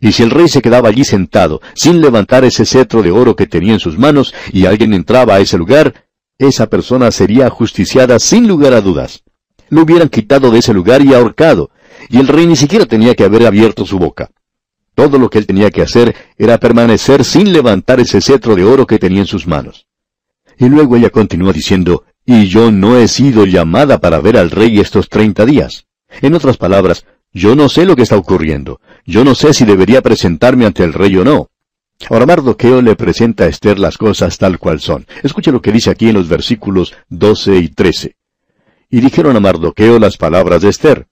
Y 0.00 0.10
si 0.10 0.24
el 0.24 0.32
rey 0.32 0.48
se 0.48 0.60
quedaba 0.60 0.88
allí 0.88 1.04
sentado, 1.04 1.62
sin 1.74 2.00
levantar 2.00 2.44
ese 2.44 2.66
cetro 2.66 3.00
de 3.00 3.12
oro 3.12 3.36
que 3.36 3.46
tenía 3.46 3.74
en 3.74 3.80
sus 3.80 3.96
manos, 3.96 4.34
y 4.52 4.66
alguien 4.66 4.92
entraba 4.92 5.36
a 5.36 5.40
ese 5.40 5.56
lugar, 5.56 6.06
esa 6.36 6.66
persona 6.68 7.12
sería 7.12 7.46
ajusticiada 7.46 8.18
sin 8.18 8.48
lugar 8.48 8.72
a 8.72 8.80
dudas. 8.80 9.22
Lo 9.68 9.82
hubieran 9.82 10.08
quitado 10.08 10.50
de 10.50 10.58
ese 10.58 10.74
lugar 10.74 11.00
y 11.00 11.14
ahorcado, 11.14 11.70
y 12.08 12.18
el 12.18 12.26
rey 12.26 12.48
ni 12.48 12.56
siquiera 12.56 12.86
tenía 12.86 13.14
que 13.14 13.22
haber 13.22 13.46
abierto 13.46 13.86
su 13.86 14.00
boca. 14.00 14.32
Todo 14.94 15.18
lo 15.18 15.30
que 15.30 15.38
él 15.38 15.46
tenía 15.46 15.70
que 15.70 15.82
hacer 15.82 16.14
era 16.36 16.58
permanecer 16.58 17.24
sin 17.24 17.52
levantar 17.52 18.00
ese 18.00 18.20
cetro 18.20 18.54
de 18.54 18.64
oro 18.64 18.86
que 18.86 18.98
tenía 18.98 19.20
en 19.20 19.26
sus 19.26 19.46
manos. 19.46 19.86
Y 20.58 20.68
luego 20.68 20.96
ella 20.96 21.10
continúa 21.10 21.52
diciendo, 21.52 22.04
y 22.24 22.46
yo 22.46 22.70
no 22.70 22.98
he 22.98 23.08
sido 23.08 23.46
llamada 23.46 23.98
para 23.98 24.20
ver 24.20 24.36
al 24.36 24.50
rey 24.50 24.78
estos 24.78 25.08
treinta 25.08 25.46
días. 25.46 25.86
En 26.20 26.34
otras 26.34 26.56
palabras, 26.56 27.04
yo 27.32 27.56
no 27.56 27.68
sé 27.68 27.86
lo 27.86 27.96
que 27.96 28.02
está 28.02 28.16
ocurriendo. 28.16 28.80
Yo 29.06 29.24
no 29.24 29.34
sé 29.34 29.54
si 29.54 29.64
debería 29.64 30.02
presentarme 30.02 30.66
ante 30.66 30.84
el 30.84 30.92
rey 30.92 31.16
o 31.16 31.24
no. 31.24 31.48
Ahora 32.10 32.26
Mardoqueo 32.26 32.82
le 32.82 32.96
presenta 32.96 33.44
a 33.44 33.48
Esther 33.48 33.78
las 33.78 33.96
cosas 33.96 34.36
tal 34.36 34.58
cual 34.58 34.80
son. 34.80 35.06
Escuche 35.22 35.52
lo 35.52 35.62
que 35.62 35.72
dice 35.72 35.90
aquí 35.90 36.08
en 36.08 36.14
los 36.14 36.28
versículos 36.28 36.94
12 37.08 37.56
y 37.56 37.68
13. 37.68 38.16
Y 38.90 39.00
dijeron 39.00 39.36
a 39.36 39.40
Mardoqueo 39.40 39.98
las 39.98 40.16
palabras 40.16 40.62
de 40.62 40.68
Esther. 40.68 41.06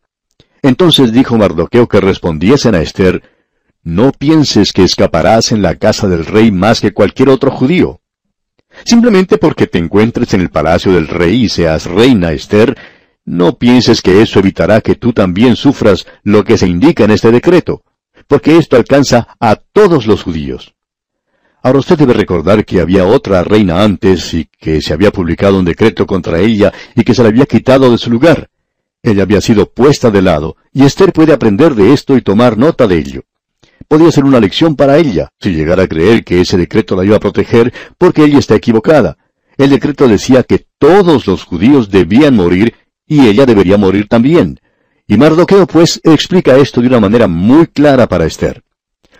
Entonces 0.62 1.12
dijo 1.12 1.38
Mardoqueo 1.38 1.88
que 1.88 2.00
respondiesen 2.00 2.74
a 2.74 2.82
Esther, 2.82 3.22
No 3.82 4.12
pienses 4.12 4.72
que 4.72 4.84
escaparás 4.84 5.52
en 5.52 5.62
la 5.62 5.76
casa 5.76 6.06
del 6.06 6.26
rey 6.26 6.52
más 6.52 6.82
que 6.82 6.92
cualquier 6.92 7.30
otro 7.30 7.50
judío. 7.50 8.00
Simplemente 8.84 9.38
porque 9.38 9.66
te 9.66 9.78
encuentres 9.78 10.34
en 10.34 10.42
el 10.42 10.50
palacio 10.50 10.92
del 10.92 11.08
rey 11.08 11.44
y 11.44 11.48
seas 11.48 11.86
reina 11.86 12.32
Esther, 12.32 12.76
no 13.24 13.58
pienses 13.58 14.02
que 14.02 14.20
eso 14.20 14.38
evitará 14.38 14.82
que 14.82 14.96
tú 14.96 15.12
también 15.12 15.56
sufras 15.56 16.06
lo 16.22 16.44
que 16.44 16.58
se 16.58 16.66
indica 16.66 17.04
en 17.04 17.10
este 17.10 17.30
decreto, 17.30 17.82
porque 18.26 18.58
esto 18.58 18.76
alcanza 18.76 19.28
a 19.40 19.56
todos 19.56 20.06
los 20.06 20.22
judíos. 20.22 20.74
Ahora 21.62 21.78
usted 21.78 21.96
debe 21.96 22.12
recordar 22.12 22.64
que 22.66 22.80
había 22.80 23.06
otra 23.06 23.44
reina 23.44 23.82
antes 23.82 24.34
y 24.34 24.46
que 24.58 24.82
se 24.82 24.92
había 24.92 25.10
publicado 25.10 25.58
un 25.58 25.64
decreto 25.64 26.06
contra 26.06 26.38
ella 26.38 26.72
y 26.94 27.02
que 27.02 27.14
se 27.14 27.22
la 27.22 27.28
había 27.28 27.46
quitado 27.46 27.90
de 27.90 27.98
su 27.98 28.10
lugar. 28.10 28.50
Ella 29.02 29.22
había 29.22 29.40
sido 29.40 29.70
puesta 29.70 30.10
de 30.10 30.20
lado, 30.20 30.56
y 30.72 30.84
Esther 30.84 31.12
puede 31.12 31.32
aprender 31.32 31.74
de 31.74 31.94
esto 31.94 32.16
y 32.16 32.22
tomar 32.22 32.58
nota 32.58 32.86
de 32.86 32.98
ello. 32.98 33.22
Podría 33.90 34.12
ser 34.12 34.24
una 34.24 34.38
lección 34.38 34.76
para 34.76 34.98
ella, 34.98 35.30
si 35.40 35.50
llegara 35.50 35.82
a 35.82 35.88
creer 35.88 36.22
que 36.22 36.40
ese 36.40 36.56
decreto 36.56 36.94
la 36.94 37.04
iba 37.04 37.16
a 37.16 37.18
proteger, 37.18 37.74
porque 37.98 38.22
ella 38.22 38.38
está 38.38 38.54
equivocada. 38.54 39.18
El 39.56 39.70
decreto 39.70 40.06
decía 40.06 40.44
que 40.44 40.64
todos 40.78 41.26
los 41.26 41.42
judíos 41.42 41.90
debían 41.90 42.36
morir 42.36 42.76
y 43.04 43.26
ella 43.26 43.46
debería 43.46 43.78
morir 43.78 44.06
también. 44.06 44.60
Y 45.08 45.16
Mardoqueo 45.16 45.66
pues 45.66 46.00
explica 46.04 46.56
esto 46.56 46.80
de 46.80 46.86
una 46.86 47.00
manera 47.00 47.26
muy 47.26 47.66
clara 47.66 48.06
para 48.06 48.26
Esther. 48.26 48.62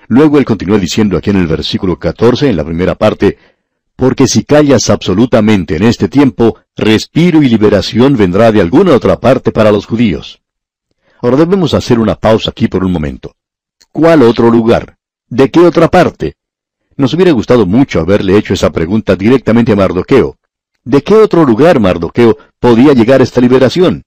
Luego 0.06 0.38
él 0.38 0.44
continúa 0.44 0.78
diciendo 0.78 1.16
aquí 1.16 1.30
en 1.30 1.38
el 1.38 1.48
versículo 1.48 1.98
14, 1.98 2.48
en 2.48 2.56
la 2.56 2.64
primera 2.64 2.94
parte, 2.94 3.38
porque 3.96 4.28
si 4.28 4.44
callas 4.44 4.88
absolutamente 4.88 5.74
en 5.74 5.82
este 5.82 6.06
tiempo, 6.06 6.60
respiro 6.76 7.42
y 7.42 7.48
liberación 7.48 8.16
vendrá 8.16 8.52
de 8.52 8.60
alguna 8.60 8.94
otra 8.94 9.18
parte 9.18 9.50
para 9.50 9.72
los 9.72 9.86
judíos. 9.86 10.40
Ahora 11.20 11.38
debemos 11.38 11.74
hacer 11.74 11.98
una 11.98 12.14
pausa 12.14 12.50
aquí 12.50 12.68
por 12.68 12.84
un 12.84 12.92
momento. 12.92 13.34
¿Cuál 13.92 14.22
otro 14.22 14.50
lugar? 14.50 14.96
¿De 15.28 15.50
qué 15.50 15.60
otra 15.60 15.88
parte? 15.88 16.34
Nos 16.96 17.12
hubiera 17.14 17.32
gustado 17.32 17.66
mucho 17.66 18.00
haberle 18.00 18.36
hecho 18.36 18.54
esa 18.54 18.70
pregunta 18.70 19.16
directamente 19.16 19.72
a 19.72 19.76
Mardoqueo. 19.76 20.36
¿De 20.84 21.02
qué 21.02 21.14
otro 21.14 21.44
lugar, 21.44 21.80
Mardoqueo, 21.80 22.36
podía 22.58 22.92
llegar 22.92 23.20
esta 23.20 23.40
liberación? 23.40 24.04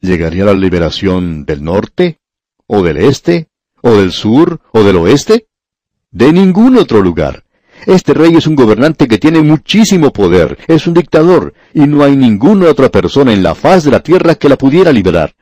¿Llegaría 0.00 0.44
la 0.44 0.52
liberación 0.52 1.44
del 1.46 1.64
norte? 1.64 2.18
¿O 2.66 2.82
del 2.82 2.98
este? 2.98 3.48
¿O 3.80 3.92
del 3.92 4.12
sur? 4.12 4.60
¿O 4.72 4.82
del 4.82 4.96
oeste? 4.96 5.46
De 6.10 6.32
ningún 6.32 6.76
otro 6.76 7.00
lugar. 7.00 7.44
Este 7.86 8.12
rey 8.14 8.34
es 8.36 8.46
un 8.46 8.56
gobernante 8.56 9.08
que 9.08 9.18
tiene 9.18 9.40
muchísimo 9.40 10.12
poder, 10.12 10.58
es 10.68 10.86
un 10.86 10.94
dictador, 10.94 11.54
y 11.72 11.80
no 11.80 12.02
hay 12.02 12.16
ninguna 12.16 12.68
otra 12.68 12.90
persona 12.90 13.32
en 13.32 13.42
la 13.42 13.54
faz 13.54 13.84
de 13.84 13.90
la 13.90 14.00
tierra 14.00 14.34
que 14.34 14.48
la 14.48 14.56
pudiera 14.56 14.92
liberar. 14.92 15.34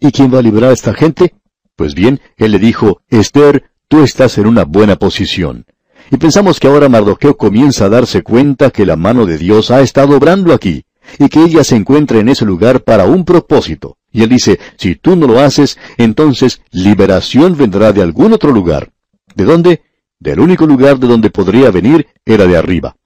¿Y 0.00 0.10
quién 0.12 0.32
va 0.32 0.38
a 0.38 0.42
liberar 0.42 0.70
a 0.70 0.74
esta 0.74 0.94
gente? 0.94 1.34
Pues 1.76 1.94
bien, 1.94 2.20
él 2.38 2.52
le 2.52 2.58
dijo, 2.58 3.02
Esther, 3.08 3.70
tú 3.88 4.02
estás 4.02 4.38
en 4.38 4.46
una 4.46 4.64
buena 4.64 4.96
posición. 4.96 5.66
Y 6.10 6.16
pensamos 6.16 6.58
que 6.58 6.68
ahora 6.68 6.88
Mardoqueo 6.88 7.36
comienza 7.36 7.84
a 7.84 7.88
darse 7.90 8.22
cuenta 8.22 8.70
que 8.70 8.86
la 8.86 8.96
mano 8.96 9.26
de 9.26 9.38
Dios 9.38 9.70
ha 9.70 9.82
estado 9.82 10.16
obrando 10.16 10.54
aquí, 10.54 10.84
y 11.18 11.28
que 11.28 11.42
ella 11.42 11.64
se 11.64 11.76
encuentra 11.76 12.18
en 12.18 12.28
ese 12.28 12.44
lugar 12.44 12.82
para 12.82 13.04
un 13.04 13.24
propósito. 13.24 13.98
Y 14.10 14.22
él 14.22 14.30
dice, 14.30 14.58
si 14.76 14.94
tú 14.94 15.16
no 15.16 15.26
lo 15.26 15.40
haces, 15.40 15.78
entonces 15.98 16.62
liberación 16.70 17.56
vendrá 17.56 17.92
de 17.92 18.02
algún 18.02 18.32
otro 18.32 18.50
lugar. 18.52 18.90
¿De 19.34 19.44
dónde? 19.44 19.82
Del 20.18 20.40
único 20.40 20.66
lugar 20.66 20.98
de 20.98 21.06
donde 21.06 21.28
podría 21.28 21.70
venir 21.70 22.06
era 22.24 22.46
de 22.46 22.56
arriba. 22.56 22.96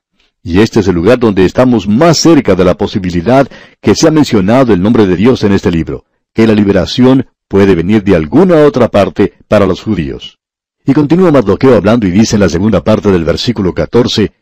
Y 0.42 0.60
este 0.60 0.80
es 0.80 0.88
el 0.88 0.94
lugar 0.94 1.18
donde 1.18 1.44
estamos 1.44 1.88
más 1.88 2.18
cerca 2.18 2.54
de 2.54 2.64
la 2.64 2.76
posibilidad 2.76 3.48
que 3.80 3.96
se 3.96 4.06
ha 4.06 4.10
mencionado 4.10 4.72
el 4.72 4.80
nombre 4.80 5.06
de 5.06 5.16
Dios 5.16 5.42
en 5.42 5.52
este 5.52 5.70
libro, 5.70 6.04
que 6.32 6.46
la 6.46 6.54
liberación 6.54 7.26
puede 7.50 7.74
venir 7.74 8.04
de 8.04 8.14
alguna 8.14 8.64
otra 8.64 8.88
parte 8.88 9.34
para 9.48 9.66
los 9.66 9.82
judíos. 9.82 10.38
Y 10.86 10.92
continúa 10.92 11.32
Mardoqueo 11.32 11.74
hablando 11.74 12.06
y 12.06 12.12
dice 12.12 12.36
en 12.36 12.40
la 12.40 12.48
segunda 12.48 12.84
parte 12.84 13.10
del 13.10 13.24
versículo 13.24 13.74
14, 13.74 14.32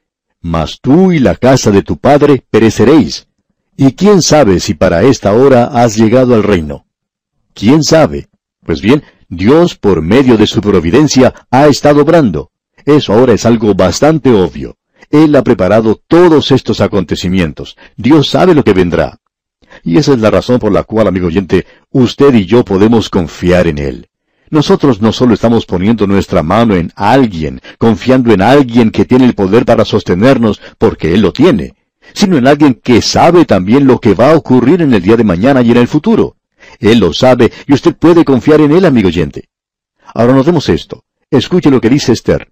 Mas 0.43 0.79
tú 0.83 1.11
y 1.11 1.19
la 1.19 1.35
casa 1.35 1.71
de 1.71 1.83
tu 1.83 1.97
padre 1.97 2.45
pereceréis. 2.51 3.27
¿Y 3.79 3.93
quién 3.93 4.21
sabe 4.21 4.61
si 4.61 4.75
para 4.75 5.05
esta 5.05 5.33
hora 5.33 5.65
has 5.73 5.97
llegado 5.97 6.35
al 6.35 6.43
reino? 6.43 6.85
¿Quién 7.55 7.83
sabe? 7.83 8.29
Pues 8.63 8.83
bien, 8.83 9.03
Dios 9.31 9.75
por 9.75 10.03
medio 10.03 10.37
de 10.37 10.47
su 10.47 10.61
providencia 10.61 11.33
ha 11.51 11.67
estado 11.67 12.03
obrando. 12.03 12.51
Eso 12.85 13.15
ahora 13.15 13.33
es 13.33 13.47
algo 13.47 13.75
bastante 13.75 14.31
obvio. 14.31 14.77
Él 15.09 15.35
ha 15.35 15.43
preparado 15.43 15.99
todos 16.07 16.51
estos 16.51 16.83
acontecimientos. 16.83 17.79
Dios 17.97 18.29
sabe 18.29 18.55
lo 18.55 18.65
que 18.65 18.75
vendrá. 18.75 19.18
Y 19.85 19.99
esa 19.99 20.13
es 20.13 20.19
la 20.21 20.31
razón 20.31 20.59
por 20.59 20.73
la 20.73 20.85
cual, 20.85 21.07
amigo 21.07 21.27
oyente, 21.27 21.67
usted 21.91 22.35
y 22.35 22.47
yo 22.47 22.65
podemos 22.65 23.11
confiar 23.11 23.67
en 23.67 23.79
Él. 23.79 24.09
Nosotros 24.51 25.03
no 25.03 25.13
solo 25.13 25.35
estamos 25.35 25.67
poniendo 25.67 26.07
nuestra 26.07 26.43
mano 26.43 26.75
en 26.75 26.91
alguien, 26.97 27.61
confiando 27.77 28.33
en 28.33 28.41
alguien 28.41 28.91
que 28.91 29.05
tiene 29.05 29.27
el 29.27 29.35
poder 29.35 29.65
para 29.65 29.85
sostenernos, 29.85 30.61
porque 30.79 31.13
Él 31.13 31.21
lo 31.21 31.33
tiene, 31.33 31.75
sino 32.15 32.39
en 32.39 32.47
alguien 32.47 32.75
que 32.75 33.03
sabe 33.03 33.45
también 33.45 33.87
lo 33.87 34.01
que 34.01 34.15
va 34.15 34.31
a 34.31 34.37
ocurrir 34.37 34.81
en 34.81 34.95
el 34.95 35.03
día 35.03 35.17
de 35.17 35.25
mañana 35.25 35.61
y 35.61 35.71
en 35.71 35.77
el 35.77 35.89
futuro. 35.89 36.37
Él 36.81 36.99
lo 36.99 37.13
sabe 37.13 37.53
y 37.67 37.75
usted 37.75 37.95
puede 37.97 38.25
confiar 38.25 38.61
en 38.61 38.73
Él, 38.73 38.85
amigo 38.85 39.09
oyente. 39.09 39.49
Ahora 40.15 40.33
notemos 40.33 40.69
esto. 40.69 41.05
Escuche 41.31 41.71
lo 41.71 41.81
que 41.81 41.91
dice 41.91 42.13
Esther. 42.13 42.51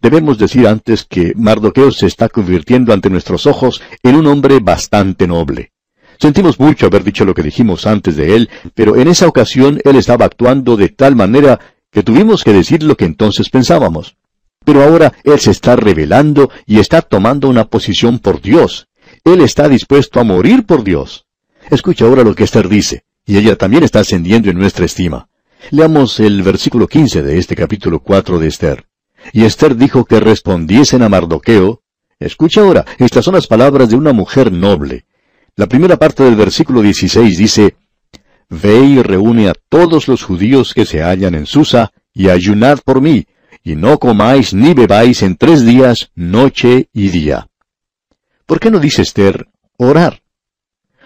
Debemos 0.00 0.38
decir 0.38 0.66
antes 0.66 1.04
que 1.04 1.32
Mardoqueo 1.36 1.90
se 1.90 2.06
está 2.06 2.28
convirtiendo 2.28 2.92
ante 2.92 3.10
nuestros 3.10 3.46
ojos 3.46 3.82
en 4.02 4.16
un 4.16 4.26
hombre 4.26 4.60
bastante 4.60 5.26
noble. 5.26 5.73
Sentimos 6.18 6.58
mucho 6.58 6.86
haber 6.86 7.04
dicho 7.04 7.24
lo 7.24 7.34
que 7.34 7.42
dijimos 7.42 7.86
antes 7.86 8.16
de 8.16 8.36
él, 8.36 8.50
pero 8.74 8.96
en 8.96 9.08
esa 9.08 9.26
ocasión 9.26 9.80
él 9.84 9.96
estaba 9.96 10.24
actuando 10.24 10.76
de 10.76 10.88
tal 10.88 11.16
manera 11.16 11.60
que 11.90 12.02
tuvimos 12.02 12.44
que 12.44 12.52
decir 12.52 12.82
lo 12.82 12.96
que 12.96 13.04
entonces 13.04 13.50
pensábamos. 13.50 14.16
Pero 14.64 14.82
ahora 14.82 15.12
él 15.24 15.38
se 15.38 15.50
está 15.50 15.76
revelando 15.76 16.50
y 16.66 16.78
está 16.78 17.02
tomando 17.02 17.48
una 17.48 17.66
posición 17.66 18.18
por 18.18 18.40
Dios. 18.40 18.88
Él 19.24 19.40
está 19.40 19.68
dispuesto 19.68 20.20
a 20.20 20.24
morir 20.24 20.64
por 20.64 20.84
Dios. 20.84 21.26
Escucha 21.70 22.04
ahora 22.04 22.24
lo 22.24 22.34
que 22.34 22.44
Esther 22.44 22.68
dice, 22.68 23.04
y 23.26 23.36
ella 23.36 23.56
también 23.56 23.84
está 23.84 24.00
ascendiendo 24.00 24.50
en 24.50 24.58
nuestra 24.58 24.84
estima. 24.84 25.28
Leamos 25.70 26.20
el 26.20 26.42
versículo 26.42 26.86
15 26.88 27.22
de 27.22 27.38
este 27.38 27.56
capítulo 27.56 28.00
4 28.00 28.38
de 28.38 28.48
Esther. 28.48 28.86
Y 29.32 29.44
Esther 29.44 29.76
dijo 29.76 30.04
que 30.04 30.20
respondiesen 30.20 31.02
a 31.02 31.08
Mardoqueo. 31.08 31.82
Escucha 32.18 32.60
ahora, 32.60 32.84
estas 32.98 33.24
son 33.24 33.34
las 33.34 33.46
palabras 33.46 33.88
de 33.88 33.96
una 33.96 34.12
mujer 34.12 34.52
noble. 34.52 35.06
La 35.56 35.68
primera 35.68 35.96
parte 35.96 36.24
del 36.24 36.34
versículo 36.34 36.82
16 36.82 37.38
dice, 37.38 37.76
Ve 38.48 38.80
y 38.80 39.02
reúne 39.02 39.48
a 39.48 39.54
todos 39.68 40.08
los 40.08 40.24
judíos 40.24 40.74
que 40.74 40.84
se 40.84 41.00
hallan 41.00 41.36
en 41.36 41.46
Susa, 41.46 41.92
y 42.12 42.28
ayunad 42.28 42.80
por 42.84 43.00
mí, 43.00 43.26
y 43.62 43.76
no 43.76 43.98
comáis 44.00 44.52
ni 44.52 44.74
bebáis 44.74 45.22
en 45.22 45.36
tres 45.36 45.64
días, 45.64 46.10
noche 46.16 46.88
y 46.92 47.08
día. 47.10 47.48
¿Por 48.46 48.58
qué 48.58 48.68
no 48.70 48.80
dice 48.80 49.02
Esther 49.02 49.46
orar? 49.76 50.22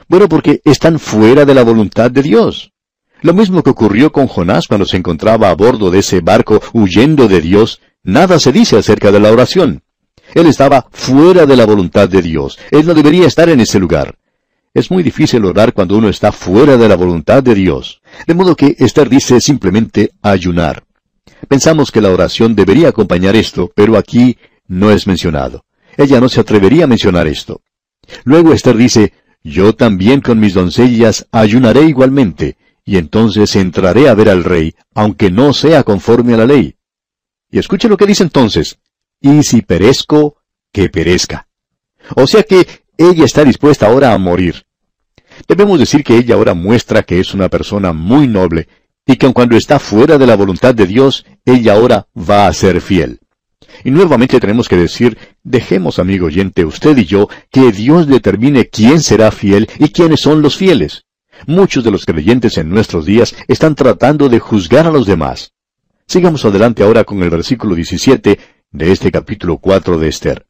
Bueno, 0.09 0.31
porque 0.31 0.63
están 0.65 0.99
fuera 0.99 1.45
de 1.45 1.55
la 1.55 1.63
voluntad 1.63 2.11
de 2.11 2.23
Dios. 2.23 2.73
Lo 3.21 3.35
mismo 3.35 3.63
que 3.63 3.71
ocurrió 3.71 4.13
con 4.13 4.29
Jonás 4.29 4.67
cuando 4.67 4.87
se 4.87 4.97
encontraba 4.97 5.51
a 5.51 5.55
bordo 5.55 5.91
de 5.91 5.99
ese 5.99 6.21
barco 6.21 6.63
huyendo 6.73 7.29
de 7.29 7.43
Dios, 7.43 7.83
nada 8.03 8.39
se 8.39 8.53
dice 8.53 8.79
acerca 8.79 9.13
de 9.13 9.21
la 9.21 9.31
oración. 9.31 9.83
Él 10.35 10.47
estaba 10.47 10.87
fuera 10.91 11.45
de 11.45 11.57
la 11.57 11.67
voluntad 11.67 12.09
de 12.09 12.23
Dios. 12.23 12.59
Él 12.71 12.87
no 12.87 12.95
debería 12.95 13.27
estar 13.27 13.51
en 13.51 13.61
ese 13.61 13.79
lugar. 13.79 14.17
Es 14.75 14.91
muy 14.91 15.03
difícil 15.03 15.45
orar 15.45 15.73
cuando 15.73 15.97
uno 15.97 16.09
está 16.09 16.31
fuera 16.33 16.77
de 16.77 16.89
la 16.89 16.97
voluntad 16.97 17.43
de 17.43 17.55
Dios. 17.55 18.01
De 18.27 18.35
modo 18.35 18.55
que 18.55 18.77
Esther 18.79 19.09
dice 19.09 19.41
simplemente 19.41 20.11
ayunar. 20.23 20.85
Pensamos 21.49 21.91
que 21.91 22.01
la 22.01 22.11
oración 22.11 22.55
debería 22.55 22.89
acompañar 22.89 23.37
esto, 23.37 23.71
pero 23.75 23.97
aquí 23.97 24.39
no 24.67 24.91
es 24.91 25.07
mencionado. 25.07 25.65
Ella 25.97 26.21
no 26.21 26.29
se 26.29 26.41
atrevería 26.41 26.85
a 26.85 26.89
mencionar 26.89 27.27
esto. 27.27 27.63
Luego 28.25 28.53
Esther 28.53 28.77
dice, 28.77 29.13
yo 29.43 29.75
también 29.75 30.21
con 30.21 30.41
mis 30.41 30.55
doncellas 30.55 31.27
ayunaré 31.31 31.83
igualmente, 31.83 32.57
y 32.85 32.97
entonces 32.97 33.55
entraré 33.57 34.09
a 34.09 34.15
ver 34.15 34.29
al 34.29 34.45
rey, 34.45 34.75
aunque 34.95 35.31
no 35.31 35.53
sea 35.53 35.83
conforme 35.83 36.35
a 36.35 36.39
la 36.39 36.47
ley. 36.47 36.77
Y 37.51 37.59
escuche 37.59 37.89
lo 37.89 37.97
que 37.97 38.07
dice 38.07 38.23
entonces, 38.23 38.79
y 39.21 39.43
si 39.43 39.63
perezco, 39.63 40.37
que 40.73 40.89
perezca. 40.89 41.49
O 42.15 42.27
sea 42.27 42.43
que 42.43 42.67
ella 42.99 43.25
está 43.25 43.45
dispuesta 43.45 43.87
ahora 43.87 44.13
a 44.13 44.19
morir. 44.19 44.65
Debemos 45.47 45.79
decir 45.79 46.03
que 46.03 46.17
ella 46.17 46.35
ahora 46.35 46.55
muestra 46.55 47.05
que 47.05 47.21
es 47.21 47.33
una 47.33 47.49
persona 47.49 47.93
muy 47.93 48.27
noble, 48.27 48.69
y 49.07 49.17
que 49.17 49.33
cuando 49.33 49.57
está 49.57 49.79
fuera 49.79 50.19
de 50.19 50.27
la 50.27 50.37
voluntad 50.37 50.75
de 50.75 50.87
Dios, 50.87 51.25
ella 51.45 51.75
ahora 51.75 52.09
va 52.15 52.49
a 52.49 52.53
ser 52.53 52.81
fiel. 52.81 53.21
Y 53.85 53.91
nuevamente 53.91 54.41
tenemos 54.41 54.69
que 54.69 54.77
decir, 54.77 55.17
dejemos, 55.45 55.99
amigo 55.99 56.27
oyente, 56.27 56.65
usted 56.65 56.97
y 56.99 57.05
yo, 57.05 57.29
que 57.51 57.73
Dios 57.73 58.09
determine 58.09 58.69
quién 58.69 59.01
será 59.01 59.31
fiel 59.31 59.69
y 59.79 59.91
quiénes 59.91 60.21
son 60.21 60.43
los 60.43 60.57
fieles. 60.57 61.05
Muchos 61.47 61.85
de 61.85 61.93
los 61.93 62.05
creyentes 62.05 62.59
en 62.59 62.69
nuestros 62.69 63.07
días 63.07 63.35
están 63.47 63.77
tratando 63.77 64.29
de 64.29 64.41
juzgar 64.41 64.87
a 64.87 64.91
los 64.91 65.07
demás. 65.07 65.53
Sigamos 66.07 66.45
adelante 66.45 66.83
ahora 66.83 67.05
con 67.05 67.23
el 67.23 67.31
versículo 67.31 67.77
17 67.77 68.39
de 68.73 68.93
este 68.93 69.13
capítulo 69.13 69.59
4 69.59 69.99
de 69.99 70.09
Esther. 70.09 70.48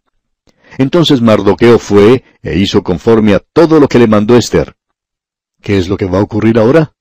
Entonces 0.79 1.21
Mardoqueo 1.21 1.79
fue 1.79 2.25
e 2.43 2.59
hizo 2.59 2.83
conforme 2.83 3.35
a 3.35 3.41
todo 3.41 3.81
lo 3.81 3.89
que 3.89 3.99
le 3.99 4.07
mandó 4.07 4.37
Esther. 4.37 4.77
¿Qué 5.61 5.77
es 5.77 5.89
lo 5.89 5.97
que 5.97 6.07
va 6.07 6.19
a 6.19 6.23
ocurrir 6.23 6.59
ahora? 6.59 6.95